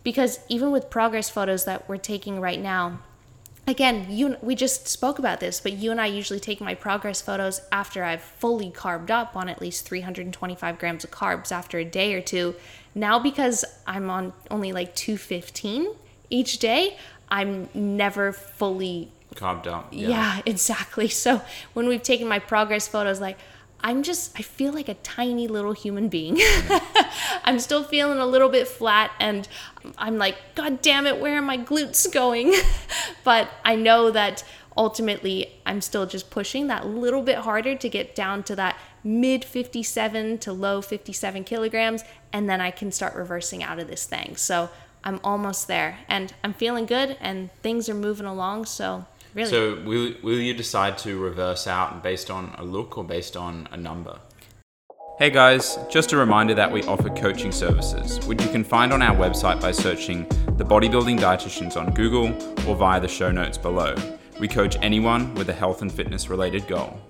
Because 0.05 0.39
even 0.49 0.71
with 0.71 0.89
progress 0.89 1.29
photos 1.29 1.65
that 1.65 1.89
we're 1.89 1.97
taking 1.97 2.41
right 2.41 2.61
now, 2.61 3.01
again, 3.69 4.07
you 4.09 4.37
we 4.43 4.55
just 4.55 4.89
spoke 4.89 5.19
about 5.19 5.41
this, 5.41 5.61
but 5.61 5.73
you 5.73 5.91
and 5.91 6.01
I 6.01 6.07
usually 6.07 6.41
take 6.41 6.61
my 6.61 6.75
progress 6.75 7.21
photos 7.21 7.61
after 7.71 8.03
I've 8.03 8.23
fully 8.23 8.71
carved 8.71 9.11
up 9.11 9.37
on 9.37 9.49
at 9.49 9.61
least 9.61 9.87
325 9.87 10.79
grams 10.79 11.05
of 11.05 11.11
carbs 11.11 11.53
after 11.53 11.79
a 11.79 11.85
day 11.85 12.15
or 12.15 12.21
two. 12.21 12.55
Now 12.95 13.19
because 13.19 13.65
I'm 13.87 14.11
on 14.11 14.33
only 14.51 14.73
like 14.73 14.95
215 14.95 15.95
each 16.31 16.59
day, 16.59 16.97
I'm 17.29 17.69
never 17.75 18.33
fully 18.33 19.13
carved 19.35 19.69
up. 19.69 19.89
Yeah. 19.93 20.09
yeah, 20.09 20.43
exactly. 20.47 21.09
So 21.19 21.43
when 21.75 21.89
we've 21.89 22.03
taken 22.03 22.27
my 22.27 22.39
progress 22.39 22.89
photos 22.89 23.21
like 23.21 23.39
I'm 23.81 24.03
just, 24.03 24.39
I 24.39 24.43
feel 24.43 24.73
like 24.73 24.89
a 24.89 24.95
tiny 24.95 25.47
little 25.47 25.73
human 25.73 26.09
being. 26.09 26.41
I'm 27.45 27.59
still 27.59 27.85
feeling 27.85 28.19
a 28.19 28.27
little 28.27 28.49
bit 28.49 28.67
flat 28.67 29.13
and 29.21 29.47
I'm 29.97 30.19
like, 30.19 30.37
God 30.55 30.83
damn 30.83 31.07
it, 31.07 31.21
where 31.21 31.39
are 31.39 31.43
my 31.43 31.59
glutes 31.59 32.13
going? 32.13 32.55
but 33.25 33.49
I 33.65 33.77
know 33.77 34.11
that 34.11 34.45
ultimately 34.77 35.53
I'm 35.65 35.81
still 35.81 36.07
just 36.07 36.31
pushing 36.31 36.67
that 36.69 36.87
little 36.87 37.23
bit 37.23 37.39
harder 37.39 37.77
to 37.77 37.89
get 37.89 38.15
down 38.15 38.43
to 38.45 38.57
that 38.57 38.77
mid 39.05 39.45
57 39.45 40.39
to 40.39 40.53
low 40.53 40.81
57 40.81 41.45
kilograms 41.45 42.05
and 42.33 42.49
then 42.49 42.61
I 42.61 42.71
can 42.71 42.91
start 42.93 43.15
reversing 43.15 43.63
out 43.63 43.79
of 43.79 43.89
this 43.89 44.07
thing. 44.07 44.37
So 44.37 44.71
I'm 45.05 45.21
almost 45.23 45.69
there 45.69 45.99
and 46.09 46.33
I'm 46.43 46.53
feeling 46.53 46.87
good 46.87 47.17
and 47.21 47.51
things 47.63 47.89
are 47.89 47.95
moving 47.95 48.27
along. 48.27 48.67
So 48.67 49.07
Really? 49.35 49.51
So 49.51 49.83
will 49.85 50.15
will 50.23 50.39
you 50.39 50.55
decide 50.55 50.99
to 50.99 51.19
reverse 51.19 51.67
out 51.67 52.03
based 52.03 52.31
on 52.31 52.55
a 52.59 52.65
look 52.65 52.99
or 52.99 53.05
based 53.05 53.37
on 53.37 53.69
a 53.71 53.77
number? 53.77 54.19
Hey 55.19 55.31
guys, 55.31 55.79
just 55.91 56.13
a 56.13 56.17
reminder 56.17 56.55
that 56.55 56.71
we 56.71 56.85
offer 56.85 57.11
coaching 57.11 57.51
services, 57.51 58.25
which 58.27 58.41
you 58.41 58.49
can 58.51 58.63
find 58.63 58.93
on 58.93 59.03
our 59.03 59.17
website 59.17 59.61
by 59.61 59.73
searching 59.73 60.29
the 60.57 60.65
Bodybuilding 60.65 61.19
Dietitians 61.19 61.77
on 61.77 61.93
Google 61.93 62.29
or 62.69 62.77
via 62.77 63.01
the 63.01 63.09
show 63.09 63.31
notes 63.33 63.59
below. 63.59 63.97
We 64.39 64.47
coach 64.47 64.77
anyone 64.81 65.35
with 65.35 65.49
a 65.49 65.53
health 65.53 65.83
and 65.83 65.93
fitness 65.93 66.31
related 66.31 66.69
goal. 66.69 67.01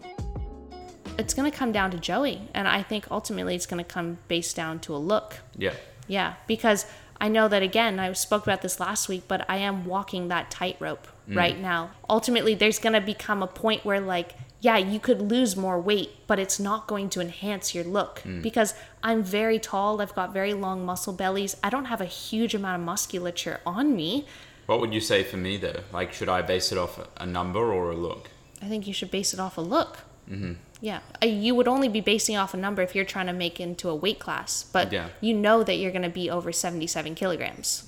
It's 1.18 1.34
going 1.34 1.50
to 1.50 1.54
come 1.54 1.70
down 1.70 1.90
to 1.90 1.98
Joey, 1.98 2.48
and 2.54 2.66
I 2.66 2.82
think 2.82 3.10
ultimately 3.10 3.54
it's 3.54 3.66
going 3.66 3.84
to 3.84 3.88
come 3.88 4.16
based 4.28 4.56
down 4.56 4.78
to 4.80 4.94
a 4.94 4.96
look. 4.96 5.40
Yeah. 5.56 5.74
Yeah, 6.06 6.36
because 6.46 6.86
I 7.20 7.28
know 7.28 7.48
that 7.48 7.62
again, 7.62 8.00
I 8.00 8.10
spoke 8.14 8.44
about 8.44 8.62
this 8.62 8.80
last 8.80 9.08
week, 9.10 9.24
but 9.28 9.44
I 9.50 9.56
am 9.58 9.84
walking 9.84 10.28
that 10.28 10.50
tightrope 10.50 11.08
right 11.28 11.58
now. 11.58 11.90
Ultimately, 12.08 12.54
there's 12.54 12.78
going 12.78 12.94
to 12.94 13.00
become 13.00 13.42
a 13.42 13.46
point 13.46 13.84
where, 13.84 14.00
like, 14.00 14.32
yeah, 14.60 14.76
you 14.76 14.98
could 14.98 15.20
lose 15.22 15.56
more 15.56 15.80
weight, 15.80 16.10
but 16.26 16.38
it's 16.38 16.58
not 16.58 16.86
going 16.88 17.08
to 17.10 17.20
enhance 17.20 17.74
your 17.74 17.84
look 17.84 18.22
because 18.42 18.74
I'm 19.02 19.22
very 19.22 19.58
tall. 19.60 20.00
I've 20.02 20.14
got 20.14 20.32
very 20.32 20.52
long 20.54 20.84
muscle 20.84 21.12
bellies. 21.12 21.56
I 21.62 21.70
don't 21.70 21.84
have 21.86 22.00
a 22.00 22.06
huge 22.06 22.54
amount 22.54 22.80
of 22.80 22.84
musculature 22.86 23.60
on 23.64 23.94
me. 23.94 24.26
What 24.66 24.80
would 24.80 24.92
you 24.92 25.00
say 25.00 25.22
for 25.22 25.36
me 25.36 25.56
though? 25.58 25.80
Like, 25.92 26.12
should 26.12 26.28
I 26.28 26.42
base 26.42 26.72
it 26.72 26.78
off 26.78 26.98
a 27.18 27.24
number 27.24 27.72
or 27.72 27.90
a 27.92 27.96
look? 27.96 28.30
I 28.60 28.66
think 28.66 28.86
you 28.88 28.92
should 28.92 29.10
base 29.12 29.32
it 29.32 29.38
off 29.40 29.56
a 29.58 29.60
look. 29.60 29.98
Mm-hmm. 30.28 30.54
Yeah, 30.80 31.00
Uh, 31.22 31.26
you 31.26 31.54
would 31.54 31.66
only 31.68 31.88
be 31.88 32.00
basing 32.00 32.36
off 32.36 32.52
a 32.54 32.56
number 32.56 32.82
if 32.82 32.94
you're 32.94 33.04
trying 33.04 33.26
to 33.26 33.32
make 33.32 33.58
into 33.60 33.88
a 33.88 33.94
weight 33.94 34.18
class, 34.18 34.64
but 34.72 34.92
Yeah. 34.92 35.08
you 35.20 35.34
know 35.34 35.62
that 35.64 35.74
you're 35.76 35.90
going 35.92 36.02
to 36.02 36.08
be 36.08 36.28
over 36.30 36.52
77 36.52 37.14
kilograms. 37.14 37.84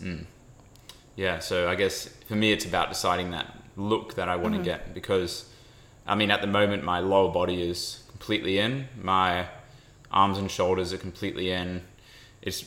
Yeah, 1.21 1.41
so 1.41 1.69
I 1.69 1.75
guess 1.75 2.09
for 2.29 2.35
me 2.35 2.51
it's 2.51 2.65
about 2.65 2.89
deciding 2.89 3.33
that 3.33 3.55
look 3.77 4.15
that 4.15 4.31
I 4.31 4.37
want 4.37 4.55
to 4.55 4.63
get 4.63 4.95
because 4.95 5.45
I 6.07 6.15
mean 6.15 6.31
at 6.31 6.41
the 6.41 6.47
moment 6.47 6.83
my 6.83 7.01
lower 7.01 7.31
body 7.31 7.61
is 7.61 8.05
completely 8.09 8.59
in, 8.59 8.89
my 9.03 9.47
arms 10.11 10.39
and 10.39 10.51
shoulders 10.51 10.95
are 10.95 10.97
completely 10.97 11.51
in. 11.51 11.83
It's 12.41 12.65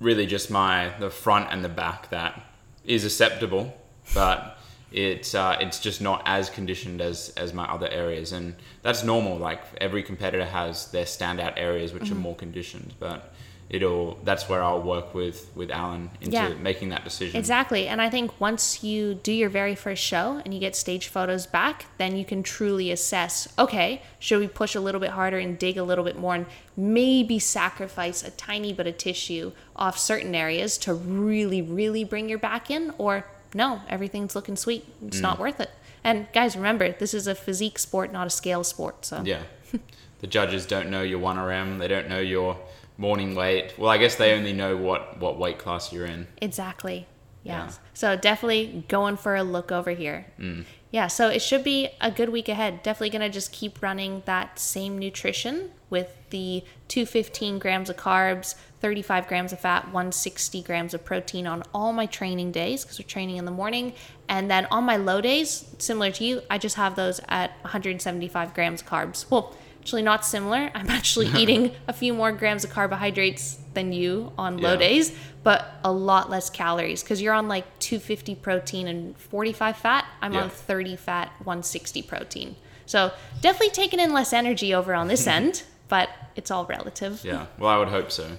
really 0.00 0.24
just 0.24 0.50
my 0.50 0.94
the 1.00 1.10
front 1.10 1.48
and 1.50 1.62
the 1.62 1.68
back 1.68 2.08
that 2.08 2.42
is 2.86 3.04
acceptable, 3.04 3.76
but 4.14 4.58
it's 4.90 5.34
uh, 5.34 5.58
it's 5.60 5.78
just 5.78 6.00
not 6.00 6.22
as 6.24 6.48
conditioned 6.48 7.02
as 7.02 7.28
as 7.36 7.52
my 7.52 7.66
other 7.66 7.88
areas, 7.88 8.32
and 8.32 8.54
that's 8.80 9.04
normal. 9.04 9.36
Like 9.36 9.60
every 9.82 10.02
competitor 10.02 10.46
has 10.46 10.90
their 10.92 11.04
standout 11.04 11.52
areas 11.58 11.92
which 11.92 12.10
are 12.10 12.14
more 12.14 12.36
conditioned, 12.36 12.94
but 12.98 13.31
it'll 13.72 14.18
that's 14.22 14.48
where 14.48 14.62
I'll 14.62 14.82
work 14.82 15.14
with 15.14 15.50
with 15.56 15.70
Alan 15.70 16.10
into 16.20 16.32
Yeah. 16.34 16.48
making 16.50 16.90
that 16.90 17.04
decision. 17.04 17.38
Exactly. 17.38 17.88
And 17.88 18.02
I 18.02 18.10
think 18.10 18.38
once 18.38 18.84
you 18.84 19.14
do 19.14 19.32
your 19.32 19.48
very 19.48 19.74
first 19.74 20.02
show 20.02 20.42
and 20.44 20.52
you 20.52 20.60
get 20.60 20.76
stage 20.76 21.08
photos 21.08 21.46
back, 21.46 21.86
then 21.96 22.14
you 22.14 22.24
can 22.24 22.42
truly 22.42 22.90
assess 22.90 23.48
okay, 23.58 24.02
should 24.18 24.40
we 24.40 24.46
push 24.46 24.74
a 24.74 24.80
little 24.80 25.00
bit 25.00 25.10
harder 25.10 25.38
and 25.38 25.58
dig 25.58 25.78
a 25.78 25.82
little 25.82 26.04
bit 26.04 26.18
more 26.18 26.34
and 26.34 26.46
maybe 26.76 27.38
sacrifice 27.38 28.22
a 28.22 28.30
tiny 28.30 28.74
bit 28.74 28.86
of 28.86 28.98
tissue 28.98 29.52
off 29.74 29.98
certain 29.98 30.34
areas 30.34 30.76
to 30.78 30.92
really, 30.92 31.62
really 31.62 32.04
bring 32.04 32.28
your 32.28 32.38
back 32.38 32.70
in? 32.70 32.92
Or 32.98 33.26
no, 33.54 33.80
everything's 33.88 34.34
looking 34.34 34.56
sweet. 34.56 34.86
It's 35.06 35.18
mm. 35.18 35.22
not 35.22 35.38
worth 35.38 35.60
it. 35.60 35.70
And 36.04 36.26
guys, 36.34 36.56
remember, 36.56 36.92
this 36.92 37.14
is 37.14 37.26
a 37.26 37.34
physique 37.34 37.78
sport, 37.78 38.12
not 38.12 38.26
a 38.26 38.30
scale 38.30 38.64
sport. 38.64 39.06
So 39.06 39.22
Yeah. 39.24 39.42
the 40.20 40.26
judges 40.26 40.66
don't 40.66 40.90
know 40.90 41.02
your 41.02 41.20
1RM, 41.20 41.78
they 41.78 41.88
don't 41.88 42.08
know 42.08 42.20
your 42.20 42.58
morning 43.02 43.34
weight. 43.34 43.74
Well, 43.76 43.90
I 43.90 43.98
guess 43.98 44.14
they 44.14 44.32
only 44.32 44.52
know 44.52 44.76
what, 44.76 45.18
what 45.18 45.36
weight 45.36 45.58
class 45.58 45.92
you're 45.92 46.06
in. 46.06 46.28
Exactly. 46.40 47.08
Yeah. 47.42 47.64
Yes. 47.64 47.80
So 47.94 48.14
definitely 48.14 48.84
going 48.88 49.16
for 49.16 49.34
a 49.34 49.42
look 49.42 49.72
over 49.72 49.90
here. 49.90 50.26
Mm. 50.38 50.64
Yeah. 50.92 51.08
So 51.08 51.28
it 51.28 51.42
should 51.42 51.64
be 51.64 51.88
a 52.00 52.12
good 52.12 52.28
week 52.28 52.48
ahead. 52.48 52.84
Definitely 52.84 53.10
going 53.10 53.28
to 53.28 53.28
just 53.28 53.50
keep 53.50 53.82
running 53.82 54.22
that 54.26 54.60
same 54.60 54.98
nutrition 54.98 55.72
with 55.90 56.16
the 56.30 56.62
215 56.86 57.58
grams 57.58 57.90
of 57.90 57.96
carbs, 57.96 58.54
35 58.80 59.26
grams 59.26 59.52
of 59.52 59.58
fat, 59.58 59.86
160 59.86 60.62
grams 60.62 60.94
of 60.94 61.04
protein 61.04 61.46
on 61.46 61.64
all 61.74 61.92
my 61.92 62.06
training 62.06 62.52
days 62.52 62.84
because 62.84 63.00
we're 63.00 63.08
training 63.08 63.36
in 63.36 63.44
the 63.44 63.50
morning. 63.50 63.94
And 64.28 64.48
then 64.48 64.68
on 64.70 64.84
my 64.84 64.96
low 64.96 65.20
days, 65.20 65.66
similar 65.78 66.12
to 66.12 66.24
you, 66.24 66.42
I 66.48 66.56
just 66.58 66.76
have 66.76 66.94
those 66.94 67.20
at 67.28 67.50
175 67.62 68.54
grams 68.54 68.80
of 68.80 68.86
carbs. 68.86 69.28
Well, 69.28 69.56
actually 69.82 70.02
not 70.02 70.24
similar. 70.24 70.70
I'm 70.76 70.88
actually 70.90 71.26
eating 71.36 71.72
a 71.88 71.92
few 71.92 72.14
more 72.14 72.30
grams 72.32 72.62
of 72.64 72.70
carbohydrates 72.70 73.58
than 73.74 73.92
you 73.92 74.32
on 74.38 74.58
low 74.58 74.72
Yeah. 74.74 74.78
days, 74.78 75.12
but 75.42 75.66
a 75.82 75.90
lot 75.90 76.30
less 76.30 76.48
calories 76.50 77.02
because 77.02 77.20
you're 77.20 77.34
on 77.34 77.48
like 77.48 77.64
250 77.80 78.36
protein 78.36 78.86
and 78.86 79.16
45 79.18 79.76
fat. 79.76 80.06
I'm 80.20 80.34
Yeah. 80.34 80.42
on 80.44 80.50
30 80.50 80.94
fat, 80.96 81.32
160 81.42 82.02
protein. 82.02 82.54
So 82.86 83.10
definitely 83.40 83.70
taking 83.70 83.98
in 83.98 84.12
less 84.12 84.32
energy 84.32 84.72
over 84.72 84.94
on 84.94 85.08
this 85.08 85.26
end, 85.38 85.64
but 85.88 86.08
it's 86.36 86.50
all 86.50 86.64
relative. 86.66 87.22
Yeah. 87.24 87.46
Well, 87.58 87.70
I 87.70 87.78
would 87.78 87.88
hope 87.88 88.12
so. 88.12 88.38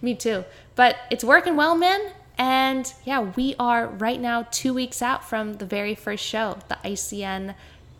Me 0.00 0.14
too. 0.14 0.44
But 0.76 0.96
it's 1.10 1.24
working 1.24 1.56
well, 1.56 1.74
man. 1.76 2.00
And 2.38 2.92
yeah, 3.04 3.20
we 3.36 3.54
are 3.58 3.86
right 3.88 4.20
now 4.20 4.46
two 4.52 4.72
weeks 4.72 5.02
out 5.02 5.28
from 5.28 5.54
the 5.54 5.66
very 5.66 5.94
first 5.94 6.24
show, 6.24 6.58
the 6.68 6.78
ICN 6.84 7.54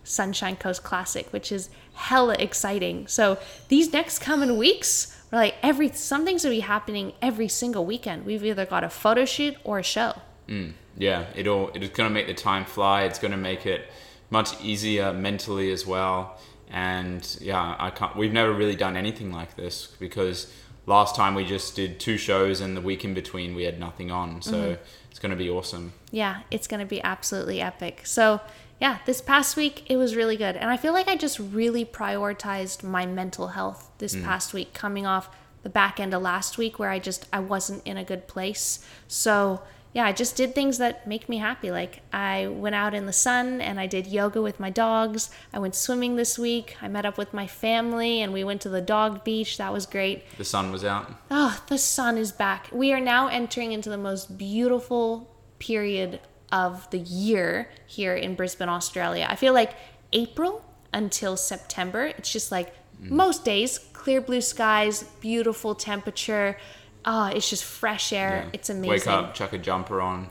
Sunshine 0.04 0.56
Coast 0.56 0.82
Classic, 0.82 1.26
which 1.32 1.52
is 1.52 1.68
hella 1.94 2.34
exciting. 2.38 3.06
So 3.06 3.38
these 3.68 3.92
next 3.92 4.20
coming 4.20 4.56
weeks, 4.56 5.16
we're 5.30 5.38
like 5.38 5.54
every 5.62 5.90
something's 5.90 6.42
gonna 6.42 6.54
be 6.54 6.60
happening 6.60 7.12
every 7.22 7.48
single 7.48 7.84
weekend. 7.84 8.24
We've 8.24 8.44
either 8.44 8.66
got 8.66 8.84
a 8.84 8.90
photo 8.90 9.24
shoot 9.24 9.56
or 9.64 9.78
a 9.78 9.82
show. 9.82 10.14
Mm, 10.48 10.72
yeah, 10.96 11.26
it'll 11.34 11.70
it's 11.74 11.88
gonna 11.90 12.10
make 12.10 12.26
the 12.26 12.34
time 12.34 12.64
fly. 12.64 13.04
It's 13.04 13.18
gonna 13.18 13.36
make 13.36 13.66
it 13.66 13.90
much 14.30 14.60
easier 14.62 15.12
mentally 15.12 15.70
as 15.72 15.86
well. 15.86 16.38
And 16.70 17.36
yeah, 17.40 17.76
I 17.78 17.90
can't. 17.90 18.16
We've 18.16 18.32
never 18.32 18.52
really 18.52 18.76
done 18.76 18.96
anything 18.96 19.32
like 19.32 19.56
this 19.56 19.86
because 19.98 20.52
last 20.86 21.14
time 21.14 21.34
we 21.34 21.44
just 21.44 21.76
did 21.76 22.00
two 22.00 22.16
shows 22.16 22.60
and 22.60 22.76
the 22.76 22.80
week 22.80 23.04
in 23.04 23.14
between 23.14 23.54
we 23.54 23.64
had 23.64 23.78
nothing 23.78 24.10
on. 24.10 24.42
So 24.42 24.52
mm-hmm. 24.52 24.82
it's 25.10 25.18
gonna 25.18 25.36
be 25.36 25.50
awesome. 25.50 25.92
yeah, 26.10 26.42
it's 26.50 26.66
to 26.66 26.86
be 26.86 27.02
absolutely 27.02 27.60
epic. 27.60 28.02
So, 28.04 28.40
yeah, 28.80 28.98
this 29.04 29.20
past 29.20 29.56
week 29.56 29.84
it 29.90 29.96
was 29.98 30.16
really 30.16 30.36
good. 30.36 30.56
And 30.56 30.70
I 30.70 30.76
feel 30.76 30.92
like 30.92 31.06
I 31.06 31.16
just 31.16 31.38
really 31.38 31.84
prioritized 31.84 32.82
my 32.82 33.04
mental 33.04 33.48
health 33.48 33.90
this 33.98 34.16
mm. 34.16 34.24
past 34.24 34.54
week 34.54 34.72
coming 34.72 35.06
off 35.06 35.28
the 35.62 35.68
back 35.68 36.00
end 36.00 36.14
of 36.14 36.22
last 36.22 36.56
week 36.56 36.78
where 36.78 36.90
I 36.90 36.98
just 36.98 37.26
I 37.32 37.40
wasn't 37.40 37.86
in 37.86 37.98
a 37.98 38.04
good 38.04 38.26
place. 38.26 38.82
So, 39.06 39.60
yeah, 39.92 40.06
I 40.06 40.12
just 40.12 40.34
did 40.34 40.54
things 40.54 40.78
that 40.78 41.06
make 41.06 41.28
me 41.28 41.36
happy. 41.36 41.70
Like 41.70 42.00
I 42.10 42.46
went 42.46 42.74
out 42.74 42.94
in 42.94 43.04
the 43.04 43.12
sun 43.12 43.60
and 43.60 43.78
I 43.78 43.86
did 43.86 44.06
yoga 44.06 44.40
with 44.40 44.58
my 44.58 44.70
dogs. 44.70 45.28
I 45.52 45.58
went 45.58 45.74
swimming 45.74 46.16
this 46.16 46.38
week. 46.38 46.76
I 46.80 46.88
met 46.88 47.04
up 47.04 47.18
with 47.18 47.34
my 47.34 47.46
family 47.46 48.22
and 48.22 48.32
we 48.32 48.44
went 48.44 48.62
to 48.62 48.70
the 48.70 48.80
dog 48.80 49.24
beach. 49.24 49.58
That 49.58 49.74
was 49.74 49.84
great. 49.84 50.24
The 50.38 50.44
sun 50.44 50.72
was 50.72 50.86
out. 50.86 51.12
Oh, 51.30 51.62
the 51.66 51.76
sun 51.76 52.16
is 52.16 52.32
back. 52.32 52.68
We 52.72 52.94
are 52.94 53.00
now 53.00 53.28
entering 53.28 53.72
into 53.72 53.90
the 53.90 53.98
most 53.98 54.38
beautiful 54.38 55.28
period 55.58 56.20
of 56.52 56.88
the 56.90 56.98
year 56.98 57.68
here 57.86 58.14
in 58.14 58.34
Brisbane, 58.34 58.68
Australia. 58.68 59.26
I 59.28 59.36
feel 59.36 59.52
like 59.52 59.74
April 60.12 60.64
until 60.92 61.36
September, 61.36 62.04
it's 62.04 62.32
just 62.32 62.50
like 62.50 62.74
mm. 63.00 63.10
most 63.10 63.44
days, 63.44 63.78
clear 63.92 64.20
blue 64.20 64.40
skies, 64.40 65.04
beautiful 65.20 65.74
temperature. 65.74 66.56
Oh, 67.04 67.26
it's 67.26 67.48
just 67.48 67.64
fresh 67.64 68.12
air. 68.12 68.44
Yeah. 68.44 68.50
It's 68.52 68.70
amazing. 68.70 68.90
Wake 68.90 69.06
up, 69.06 69.34
chuck 69.34 69.52
a 69.52 69.58
jumper 69.58 70.00
on, 70.00 70.30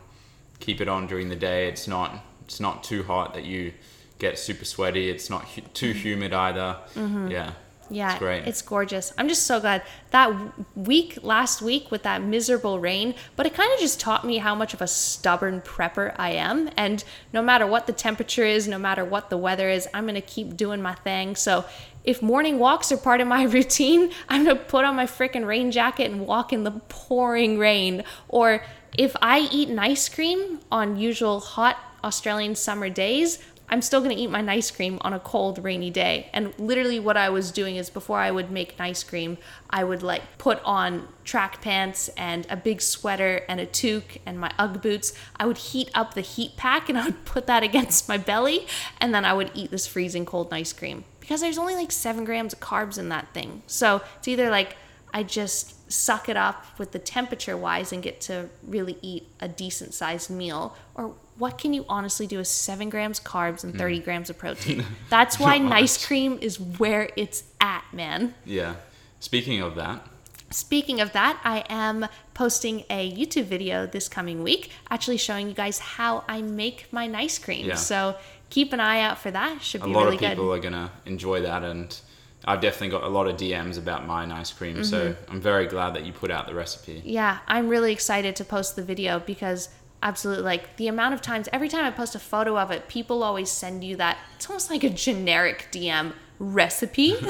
keep 0.60 0.82
it 0.82 0.88
on 0.88 1.08
during 1.08 1.30
the 1.30 1.36
day. 1.36 1.68
It's 1.68 1.88
not 1.88 2.24
it's 2.46 2.60
not 2.60 2.84
too 2.84 3.04
hot 3.04 3.36
that 3.36 3.46
you 3.46 3.74
get 4.18 4.38
super 4.40 4.66
sweaty. 4.66 5.10
It's 5.10 5.30
not 5.30 5.46
hu- 5.46 5.62
too 5.74 5.92
mm-hmm. 5.92 6.00
humid 6.00 6.34
either. 6.34 6.78
Mm-hmm. 6.96 7.28
Yeah. 7.30 7.52
Yeah, 7.90 8.12
It's 8.12 8.20
great. 8.20 8.48
It's 8.48 8.62
gorgeous. 8.62 9.14
I'm 9.18 9.28
just 9.28 9.46
so 9.46 9.60
glad 9.60 9.84
that 10.12 10.32
week 10.76 11.20
last 11.24 11.62
week 11.62 11.92
with 11.92 12.04
that 12.04 12.22
miserable 12.22 12.80
rain, 12.80 13.16
but 13.36 13.46
it 13.46 13.54
kind 13.54 13.72
of 13.74 13.80
just 13.80 14.00
taught 14.00 14.26
me 14.26 14.38
how 14.38 14.56
much 14.56 14.74
of 14.74 14.82
a 14.82 14.88
stubborn 14.88 15.62
prepper 15.62 16.16
I 16.18 16.32
am. 16.32 16.70
And 16.78 17.04
no 17.34 17.42
matter 17.42 17.66
what 17.66 17.88
the 17.88 17.94
temperature 17.94 18.46
is, 18.46 18.68
no 18.68 18.78
matter 18.78 19.04
what 19.04 19.30
the 19.30 19.38
weather 19.38 19.70
is, 19.70 19.88
I'm 19.94 20.06
gonna 20.06 20.22
keep 20.22 20.56
doing 20.56 20.82
my 20.82 20.94
thing. 20.94 21.36
So 21.36 21.66
if 22.04 22.22
morning 22.22 22.60
walks 22.60 22.92
are 22.92 22.98
part 22.98 23.22
of 23.22 23.28
my 23.28 23.44
routine, 23.58 24.12
I'm 24.28 24.46
gonna 24.46 24.56
put 24.60 24.86
on 24.86 24.96
my 24.96 25.06
freaking 25.06 25.46
rain 25.46 25.72
jacket 25.72 26.12
and 26.12 26.26
walk 26.28 26.54
in 26.54 26.64
the 26.64 26.72
pouring 26.90 27.58
rain. 27.58 28.04
Or 28.28 28.64
if 28.98 29.16
I 29.22 29.48
eat 29.52 29.70
an 29.70 29.80
ice 29.80 30.10
cream 30.10 30.60
on 30.72 30.98
usual 30.98 31.40
hot 31.40 31.78
Australian 32.04 32.56
summer 32.56 32.90
days, 32.90 33.40
I'm 33.70 33.82
still 33.82 34.02
gonna 34.02 34.16
eat 34.16 34.30
my 34.30 34.46
ice 34.52 34.72
cream 34.72 34.98
on 35.02 35.14
a 35.14 35.20
cold, 35.20 35.64
rainy 35.64 35.90
day. 35.90 36.30
And 36.34 36.54
literally, 36.58 37.00
what 37.00 37.18
I 37.18 37.30
was 37.30 37.52
doing 37.52 37.76
is 37.76 37.90
before 37.90 38.20
I 38.20 38.32
would 38.32 38.50
make 38.52 38.74
an 38.74 38.82
ice 38.82 39.04
cream, 39.04 39.38
I 39.70 39.84
would 39.84 40.04
like 40.04 40.38
put 40.38 40.62
on 40.64 41.08
track 41.24 41.62
pants 41.62 42.10
and 42.18 42.48
a 42.50 42.58
big 42.58 42.82
sweater 42.82 43.46
and 43.48 43.60
a 43.60 43.66
toque 43.66 44.18
and 44.26 44.40
my 44.40 44.52
Ugg 44.58 44.82
boots. 44.82 45.14
I 45.36 45.46
would 45.46 45.58
heat 45.58 45.92
up 45.94 46.14
the 46.14 46.22
heat 46.22 46.58
pack 46.58 46.90
and 46.90 46.98
I 46.98 47.06
would 47.06 47.26
put 47.26 47.48
that 47.48 47.64
against 47.70 48.10
my 48.10 48.18
belly, 48.18 48.68
and 49.00 49.14
then 49.14 49.26
I 49.26 49.34
would 49.34 49.52
eat 49.54 49.72
this 49.72 49.88
freezing 49.88 50.26
cold 50.26 50.52
ice 50.54 50.74
cream 50.74 51.04
because 51.20 51.42
there's 51.42 51.60
only 51.60 51.76
like 51.76 51.92
seven 51.92 52.26
grams 52.26 52.54
of 52.54 52.60
carbs 52.60 52.98
in 52.98 53.10
that 53.10 53.32
thing. 53.34 53.62
So 53.68 54.02
it's 54.18 54.28
either 54.28 54.50
like 54.50 54.76
I 55.14 55.24
just 55.24 55.92
suck 55.92 56.30
it 56.30 56.38
up 56.38 56.66
with 56.78 56.92
the 56.92 57.00
temperature 57.00 57.58
wise 57.58 57.92
and 57.92 58.02
get 58.02 58.22
to 58.22 58.50
really 58.64 58.98
eat 59.02 59.28
a 59.40 59.48
decent 59.48 59.94
sized 59.94 60.30
meal, 60.30 60.76
or 60.96 61.14
what 61.40 61.58
can 61.58 61.74
you 61.74 61.86
honestly 61.90 62.28
do 62.28 62.38
with 62.38 62.48
seven 62.48 62.90
grams 62.90 63.20
carbs 63.20 63.64
and 63.64 63.76
30 63.78 64.00
grams 64.02 64.30
of 64.30 64.38
protein? 64.38 64.84
That's 65.10 65.40
why 65.40 65.58
nice 65.58 66.06
cream 66.06 66.38
is 66.42 66.60
where 66.60 67.10
it's 67.16 67.44
at, 67.60 67.84
man. 67.92 68.36
Yeah. 68.46 68.76
Speaking 69.20 69.62
of 69.62 69.76
that, 69.76 70.06
Speaking 70.52 71.00
of 71.00 71.14
that, 71.14 71.40
I 71.44 71.64
am 71.70 72.08
posting 72.34 72.84
a 72.90 73.12
YouTube 73.12 73.46
video 73.46 73.86
this 73.86 74.10
coming 74.10 74.42
week, 74.42 74.72
actually 74.90 75.18
showing 75.18 75.48
you 75.48 75.54
guys 75.54 75.78
how 75.78 76.24
I 76.28 76.42
make 76.42 76.88
my 76.92 77.06
nice 77.06 77.38
cream. 77.38 77.68
Yeah. 77.68 77.76
So 77.76 78.16
keep 78.50 78.74
an 78.74 78.80
eye 78.80 79.02
out 79.02 79.20
for 79.20 79.30
that. 79.30 79.62
Should 79.62 79.84
be 79.84 79.92
really 79.92 80.18
good. 80.18 80.24
a 80.24 80.24
lot 80.24 80.24
of 80.24 80.30
people 80.32 80.46
good. 80.46 80.58
are 80.58 80.62
gonna 80.72 80.92
enjoy 81.06 81.42
that, 81.44 81.62
and 81.64 81.96
I've 82.46 82.62
definitely 82.62 82.90
got 82.90 83.04
a 83.04 83.10
lot 83.10 83.28
of 83.28 83.38
DMs 83.38 83.78
about 83.78 84.08
mine 84.08 84.32
ice 84.32 84.52
cream. 84.52 84.84
So 84.84 85.10
Mm-hmm. 85.12 85.32
I'm 85.32 85.40
very 85.40 85.68
glad 85.68 85.94
that 85.94 86.04
you 86.04 86.14
put 86.14 86.32
out 86.32 86.48
the 86.48 86.56
recipe. 86.56 87.04
Yeah, 87.06 87.38
I'm 87.48 87.70
really 87.70 87.92
excited 87.94 88.36
to 88.38 88.44
post 88.44 88.76
the 88.76 88.82
video 88.82 89.20
because 89.20 89.70
absolutely 90.02 90.44
like 90.44 90.78
the 90.78 90.88
amount 90.88 91.14
of 91.14 91.22
times 91.22 91.50
every 91.52 91.70
time 91.70 91.86
I 91.86 91.92
post 91.92 92.16
a 92.16 92.20
photo 92.20 92.58
of 92.58 92.72
it, 92.72 92.88
people 92.88 93.24
always 93.24 93.52
send 93.52 93.84
you 93.84 93.96
that 93.98 94.18
it's 94.36 94.50
almost 94.50 94.70
like 94.70 94.84
a 94.84 94.90
generic 94.90 95.68
DM 95.72 96.14
recipe. 96.40 97.16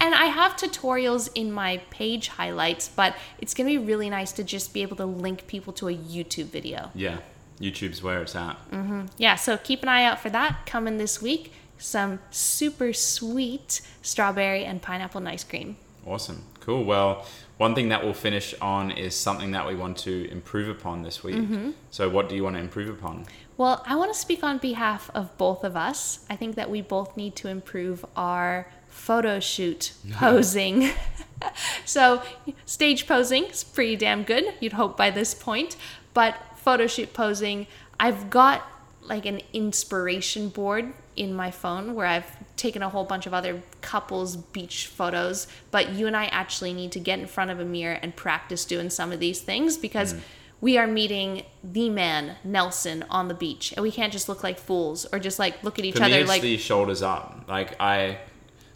and 0.00 0.14
I 0.14 0.26
have 0.26 0.56
tutorials 0.56 1.30
in 1.34 1.52
my 1.52 1.78
page 1.90 2.28
highlights, 2.28 2.88
but 2.88 3.14
it's 3.38 3.54
going 3.54 3.72
to 3.72 3.78
be 3.78 3.84
really 3.86 4.10
nice 4.10 4.32
to 4.32 4.44
just 4.44 4.72
be 4.72 4.82
able 4.82 4.96
to 4.96 5.06
link 5.06 5.46
people 5.46 5.72
to 5.74 5.88
a 5.88 5.94
YouTube 5.94 6.46
video. 6.46 6.90
Yeah, 6.94 7.18
YouTube's 7.60 8.02
where 8.02 8.22
it's 8.22 8.34
at. 8.34 8.56
Mm-hmm, 8.70 9.06
yeah, 9.18 9.36
so 9.36 9.56
keep 9.58 9.82
an 9.82 9.88
eye 9.88 10.04
out 10.04 10.20
for 10.20 10.30
that 10.30 10.66
coming 10.66 10.98
this 10.98 11.20
week. 11.20 11.52
Some 11.78 12.18
super 12.30 12.92
sweet 12.92 13.80
strawberry 14.02 14.64
and 14.64 14.82
pineapple 14.82 15.26
ice 15.26 15.44
cream. 15.44 15.76
Awesome. 16.06 16.42
Cool. 16.60 16.84
Well, 16.84 17.26
one 17.58 17.74
thing 17.74 17.90
that 17.90 18.02
we'll 18.02 18.14
finish 18.14 18.54
on 18.60 18.90
is 18.90 19.14
something 19.14 19.50
that 19.52 19.66
we 19.66 19.74
want 19.74 19.98
to 19.98 20.30
improve 20.30 20.68
upon 20.68 21.02
this 21.02 21.22
week. 21.22 21.36
Mm-hmm. 21.36 21.70
So, 21.90 22.08
what 22.08 22.28
do 22.28 22.34
you 22.34 22.42
want 22.44 22.56
to 22.56 22.60
improve 22.60 22.88
upon? 22.88 23.26
Well, 23.56 23.82
I 23.86 23.96
want 23.96 24.12
to 24.12 24.18
speak 24.18 24.42
on 24.42 24.58
behalf 24.58 25.10
of 25.14 25.36
both 25.36 25.64
of 25.64 25.76
us. 25.76 26.24
I 26.30 26.36
think 26.36 26.54
that 26.56 26.70
we 26.70 26.80
both 26.80 27.16
need 27.16 27.36
to 27.36 27.48
improve 27.48 28.04
our 28.16 28.66
photo 28.88 29.40
shoot 29.40 29.92
posing. 30.12 30.90
so, 31.84 32.22
stage 32.64 33.06
posing 33.06 33.44
is 33.44 33.62
pretty 33.62 33.96
damn 33.96 34.22
good, 34.22 34.54
you'd 34.60 34.72
hope 34.72 34.96
by 34.96 35.10
this 35.10 35.34
point. 35.34 35.76
But 36.14 36.36
photo 36.56 36.86
shoot 36.86 37.12
posing, 37.12 37.66
I've 37.98 38.30
got 38.30 38.66
like 39.02 39.26
an 39.26 39.40
inspiration 39.52 40.48
board 40.48 40.92
in 41.20 41.34
my 41.34 41.50
phone 41.50 41.94
where 41.94 42.06
I've 42.06 42.34
taken 42.56 42.82
a 42.82 42.88
whole 42.88 43.04
bunch 43.04 43.26
of 43.26 43.34
other 43.34 43.62
couples 43.82 44.36
beach 44.36 44.86
photos, 44.86 45.46
but 45.70 45.90
you 45.90 46.06
and 46.06 46.16
I 46.16 46.24
actually 46.26 46.72
need 46.72 46.92
to 46.92 46.98
get 46.98 47.18
in 47.18 47.26
front 47.26 47.50
of 47.50 47.60
a 47.60 47.64
mirror 47.64 47.98
and 48.00 48.16
practice 48.16 48.64
doing 48.64 48.88
some 48.88 49.12
of 49.12 49.20
these 49.20 49.42
things 49.42 49.76
because 49.76 50.14
mm. 50.14 50.20
we 50.62 50.78
are 50.78 50.86
meeting 50.86 51.42
the 51.62 51.90
man 51.90 52.36
Nelson 52.42 53.04
on 53.10 53.28
the 53.28 53.34
beach 53.34 53.74
and 53.76 53.82
we 53.82 53.92
can't 53.92 54.14
just 54.14 54.30
look 54.30 54.42
like 54.42 54.58
fools 54.58 55.04
or 55.12 55.18
just 55.18 55.38
like 55.38 55.62
look 55.62 55.78
at 55.78 55.84
each 55.84 55.96
For 55.96 56.00
me, 56.00 56.06
other 56.06 56.20
it's 56.20 56.28
like 56.28 56.40
the 56.40 56.56
shoulders 56.56 57.02
up. 57.02 57.44
Like 57.46 57.78
I, 57.78 58.16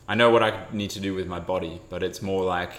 I 0.07 0.15
know 0.15 0.29
what 0.29 0.43
I 0.43 0.67
need 0.71 0.91
to 0.91 1.01
do 1.01 1.15
with 1.15 1.27
my 1.27 1.41
body, 1.41 1.81
but 1.89 2.03
it's 2.03 2.21
more 2.21 2.45
like 2.45 2.73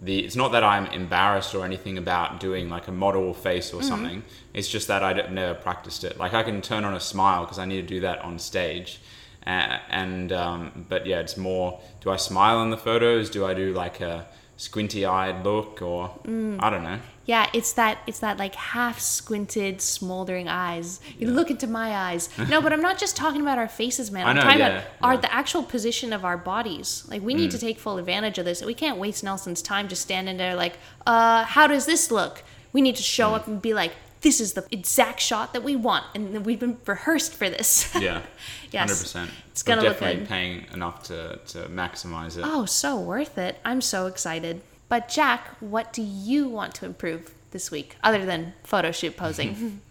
the. 0.00 0.24
It's 0.24 0.36
not 0.36 0.52
that 0.52 0.62
I'm 0.64 0.86
embarrassed 0.86 1.54
or 1.54 1.64
anything 1.64 1.98
about 1.98 2.40
doing 2.40 2.68
like 2.68 2.88
a 2.88 2.92
model 2.92 3.32
face 3.34 3.68
Mm-hmm. 3.70 3.78
or 3.78 3.82
something. 3.82 4.22
It's 4.54 4.68
just 4.68 4.88
that 4.88 5.02
I've 5.02 5.30
never 5.32 5.54
practiced 5.54 6.04
it. 6.04 6.18
Like 6.18 6.34
I 6.34 6.42
can 6.42 6.60
turn 6.62 6.84
on 6.84 6.94
a 6.94 7.00
smile 7.00 7.42
because 7.44 7.58
I 7.58 7.64
need 7.64 7.82
to 7.82 7.86
do 7.86 8.00
that 8.00 8.20
on 8.20 8.38
stage. 8.38 9.00
Uh, 9.46 9.78
and 9.90 10.32
um, 10.32 10.86
but 10.88 11.06
yeah, 11.06 11.20
it's 11.20 11.36
more. 11.36 11.80
Do 12.00 12.10
I 12.10 12.16
smile 12.16 12.62
in 12.62 12.70
the 12.70 12.76
photos? 12.76 13.30
Do 13.30 13.46
I 13.46 13.54
do 13.54 13.72
like 13.72 14.00
a 14.00 14.26
squinty-eyed 14.56 15.44
look, 15.44 15.82
or 15.82 16.10
Mm. 16.26 16.58
I 16.62 16.70
don't 16.70 16.82
know. 16.82 16.98
Yeah, 17.26 17.48
it's 17.52 17.72
that 17.72 17.98
it's 18.06 18.20
that 18.20 18.38
like 18.38 18.54
half 18.54 19.00
squinted, 19.00 19.82
smoldering 19.82 20.48
eyes. 20.48 21.00
You 21.18 21.28
look 21.30 21.50
into 21.50 21.66
my 21.66 21.92
eyes. 21.94 22.28
No, 22.48 22.60
but 22.62 22.72
I'm 22.72 22.80
not 22.80 22.98
just 22.98 23.16
talking 23.16 23.40
about 23.40 23.58
our 23.58 23.66
faces, 23.68 24.10
man. 24.12 24.26
I 24.26 24.30
I'm 24.30 24.36
know, 24.36 24.42
talking 24.42 24.58
yeah, 24.60 24.66
about 24.68 24.84
our 25.02 25.12
yeah. 25.14 25.18
Mm. 25.18 25.22
the 25.22 25.34
actual 25.34 25.62
position 25.64 26.12
of 26.12 26.24
our 26.24 26.36
bodies. 26.38 27.04
Like 27.10 27.22
we 27.22 27.34
need 27.34 27.50
to 27.50 27.58
take 27.58 27.78
full 27.78 27.98
advantage 27.98 28.38
of 28.38 28.44
this. 28.44 28.62
We 28.62 28.74
can't 28.74 28.98
waste 28.98 29.24
Nelson's 29.24 29.60
time 29.62 29.88
just 29.88 30.02
standing 30.02 30.36
there 30.36 30.54
like, 30.54 30.78
uh, 31.06 31.44
how 31.44 31.66
does 31.66 31.86
this 31.86 32.10
look? 32.10 32.42
We 32.72 32.80
need 32.80 32.96
to 32.96 33.02
show 33.02 33.30
Mm. 33.30 33.36
up 33.36 33.46
and 33.48 33.60
be 33.60 33.74
like, 33.74 33.92
this 34.26 34.40
is 34.40 34.54
the 34.54 34.66
exact 34.72 35.20
shot 35.20 35.52
that 35.52 35.62
we 35.62 35.76
want, 35.76 36.04
and 36.12 36.44
we've 36.44 36.58
been 36.58 36.76
rehearsed 36.84 37.32
for 37.32 37.48
this. 37.48 37.94
Yeah, 37.94 38.22
Yes. 38.72 38.90
hundred 38.90 39.00
percent. 39.02 39.30
It's 39.52 39.62
gonna 39.62 39.82
look 39.82 39.92
definitely 39.92 40.20
good. 40.22 40.28
paying 40.28 40.66
enough 40.72 41.04
to 41.04 41.38
to 41.52 41.58
maximize 41.68 42.36
it. 42.36 42.42
Oh, 42.44 42.64
so 42.64 42.98
worth 42.98 43.38
it. 43.38 43.60
I'm 43.64 43.80
so 43.80 44.08
excited. 44.08 44.62
But 44.88 45.08
Jack, 45.08 45.46
what 45.60 45.92
do 45.92 46.02
you 46.02 46.48
want 46.48 46.74
to 46.76 46.86
improve 46.86 47.32
this 47.52 47.70
week 47.70 47.96
other 48.02 48.26
than 48.26 48.54
photo 48.64 48.90
shoot 48.90 49.16
posing? 49.16 49.80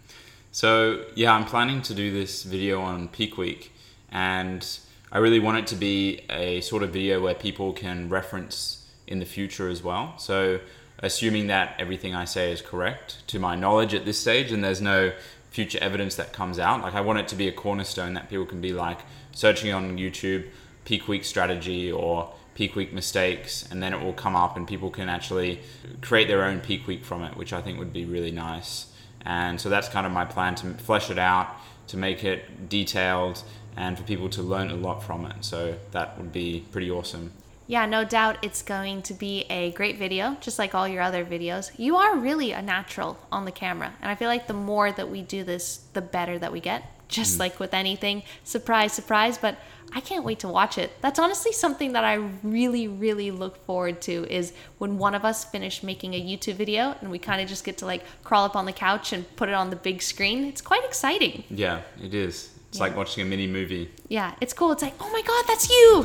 So 0.52 1.04
yeah, 1.14 1.32
I'm 1.34 1.44
planning 1.44 1.80
to 1.82 1.94
do 1.94 2.10
this 2.10 2.42
video 2.42 2.80
on 2.80 3.08
Peak 3.08 3.36
Week, 3.36 3.72
and 4.10 4.66
I 5.12 5.18
really 5.18 5.38
want 5.38 5.58
it 5.58 5.66
to 5.68 5.76
be 5.76 6.20
a 6.30 6.60
sort 6.62 6.82
of 6.82 6.90
video 6.94 7.22
where 7.22 7.34
people 7.34 7.72
can 7.74 8.08
reference 8.08 8.86
in 9.06 9.18
the 9.18 9.26
future 9.26 9.68
as 9.68 9.82
well. 9.82 10.14
So 10.18 10.60
assuming 10.98 11.48
that 11.48 11.74
everything 11.78 12.14
I 12.14 12.24
say 12.24 12.52
is 12.52 12.62
correct 12.62 13.26
to 13.28 13.38
my 13.38 13.56
knowledge 13.56 13.94
at 13.94 14.04
this 14.04 14.18
stage, 14.18 14.52
and 14.52 14.64
there's 14.64 14.80
no 14.80 15.12
future 15.50 15.78
evidence 15.80 16.16
that 16.16 16.32
comes 16.32 16.58
out, 16.58 16.82
like 16.82 16.94
I 16.94 17.00
want 17.00 17.18
it 17.18 17.28
to 17.28 17.36
be 17.36 17.48
a 17.48 17.52
cornerstone 17.52 18.14
that 18.14 18.28
people 18.28 18.46
can 18.46 18.60
be 18.60 18.72
like 18.72 19.00
searching 19.32 19.72
on 19.72 19.96
YouTube 19.96 20.46
Peak 20.84 21.08
Week 21.08 21.24
strategy 21.24 21.90
or 21.90 22.32
peak 22.56 22.74
week 22.74 22.90
mistakes 22.90 23.68
and 23.70 23.82
then 23.82 23.92
it 23.92 24.02
will 24.02 24.14
come 24.14 24.34
up 24.34 24.56
and 24.56 24.66
people 24.66 24.88
can 24.88 25.10
actually 25.10 25.60
create 26.00 26.26
their 26.26 26.42
own 26.42 26.58
peak 26.58 26.86
week 26.86 27.04
from 27.04 27.22
it 27.22 27.36
which 27.36 27.52
i 27.52 27.60
think 27.60 27.78
would 27.78 27.92
be 27.92 28.06
really 28.06 28.30
nice. 28.30 28.86
And 29.26 29.60
so 29.60 29.68
that's 29.68 29.88
kind 29.88 30.06
of 30.06 30.12
my 30.12 30.24
plan 30.24 30.54
to 30.56 30.74
flesh 30.74 31.10
it 31.10 31.18
out 31.18 31.48
to 31.88 31.96
make 31.96 32.24
it 32.24 32.68
detailed 32.68 33.42
and 33.76 33.98
for 33.98 34.04
people 34.04 34.28
to 34.30 34.42
learn 34.42 34.70
a 34.70 34.76
lot 34.76 35.02
from 35.02 35.26
it. 35.26 35.44
So 35.44 35.76
that 35.90 36.16
would 36.16 36.32
be 36.32 36.64
pretty 36.70 36.90
awesome 36.90 37.32
Yeah, 37.66 37.86
no 37.86 38.04
doubt 38.04 38.38
it's 38.42 38.62
going 38.62 39.02
to 39.02 39.14
be 39.14 39.44
a 39.50 39.72
great 39.72 39.98
video, 39.98 40.36
just 40.40 40.58
like 40.58 40.74
all 40.74 40.86
your 40.86 41.02
other 41.02 41.24
videos. 41.24 41.72
You 41.76 41.96
are 41.96 42.16
really 42.16 42.52
a 42.52 42.62
natural 42.62 43.18
on 43.32 43.44
the 43.44 43.52
camera, 43.52 43.92
and 44.00 44.10
I 44.10 44.14
feel 44.14 44.28
like 44.28 44.46
the 44.46 44.54
more 44.54 44.92
that 44.92 45.10
we 45.10 45.22
do 45.22 45.42
this, 45.42 45.78
the 45.92 46.02
better 46.02 46.38
that 46.38 46.52
we 46.52 46.60
get. 46.60 46.84
Just 47.08 47.36
mm. 47.36 47.40
like 47.40 47.60
with 47.60 47.72
anything, 47.72 48.24
surprise, 48.42 48.92
surprise, 48.92 49.38
but 49.38 49.58
I 49.92 50.00
can't 50.00 50.24
wait 50.24 50.40
to 50.40 50.48
watch 50.48 50.76
it. 50.78 50.90
That's 51.00 51.18
honestly 51.18 51.52
something 51.52 51.92
that 51.92 52.04
I 52.04 52.14
really, 52.42 52.88
really 52.88 53.30
look 53.30 53.64
forward 53.64 54.00
to 54.02 54.26
is 54.28 54.52
when 54.78 54.98
one 54.98 55.14
of 55.14 55.24
us 55.24 55.44
finish 55.44 55.82
making 55.84 56.14
a 56.14 56.20
YouTube 56.20 56.54
video 56.54 56.96
and 57.00 57.10
we 57.10 57.20
kind 57.20 57.40
of 57.40 57.48
just 57.48 57.64
get 57.64 57.78
to 57.78 57.86
like 57.86 58.02
crawl 58.24 58.44
up 58.44 58.56
on 58.56 58.66
the 58.66 58.72
couch 58.72 59.12
and 59.12 59.24
put 59.36 59.48
it 59.48 59.54
on 59.54 59.70
the 59.70 59.76
big 59.76 60.02
screen. 60.02 60.44
It's 60.44 60.60
quite 60.60 60.84
exciting. 60.84 61.44
yeah 61.48 61.82
it 62.02 62.12
is 62.12 62.50
it's 62.68 62.80
like 62.80 62.96
watching 62.96 63.22
a 63.22 63.26
mini 63.26 63.46
movie 63.46 63.90
Yeah, 64.08 64.34
it's 64.40 64.52
cool. 64.52 64.72
It's 64.72 64.82
like, 64.82 64.94
oh 65.00 65.10
my 65.10 65.22
god, 65.22 65.44
that's 65.46 65.70
you! 65.70 66.04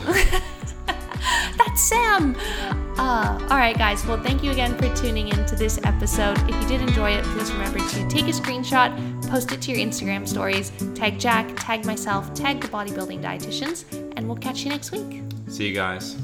that's 1.57 1.81
Sam! 1.81 2.35
Uh, 2.97 3.37
all 3.49 3.57
right, 3.57 3.77
guys. 3.77 4.05
Well, 4.05 4.21
thank 4.21 4.43
you 4.43 4.51
again 4.51 4.77
for 4.77 4.93
tuning 4.95 5.29
in 5.29 5.45
to 5.45 5.55
this 5.55 5.79
episode. 5.83 6.37
If 6.49 6.61
you 6.61 6.67
did 6.67 6.81
enjoy 6.81 7.11
it, 7.11 7.23
please 7.25 7.51
remember 7.51 7.79
to 7.79 8.07
take 8.07 8.25
a 8.25 8.31
screenshot, 8.31 8.91
post 9.29 9.51
it 9.51 9.61
to 9.63 9.71
your 9.71 9.85
Instagram 9.85 10.27
stories, 10.27 10.71
tag 10.95 11.19
Jack, 11.19 11.51
tag 11.55 11.85
myself, 11.85 12.33
tag 12.33 12.61
the 12.61 12.67
bodybuilding 12.67 13.21
dietitians, 13.21 13.85
and 14.15 14.27
we'll 14.27 14.37
catch 14.37 14.63
you 14.63 14.69
next 14.69 14.91
week. 14.91 15.23
see 15.47 15.67
you 15.67 15.73
guys 15.75 16.17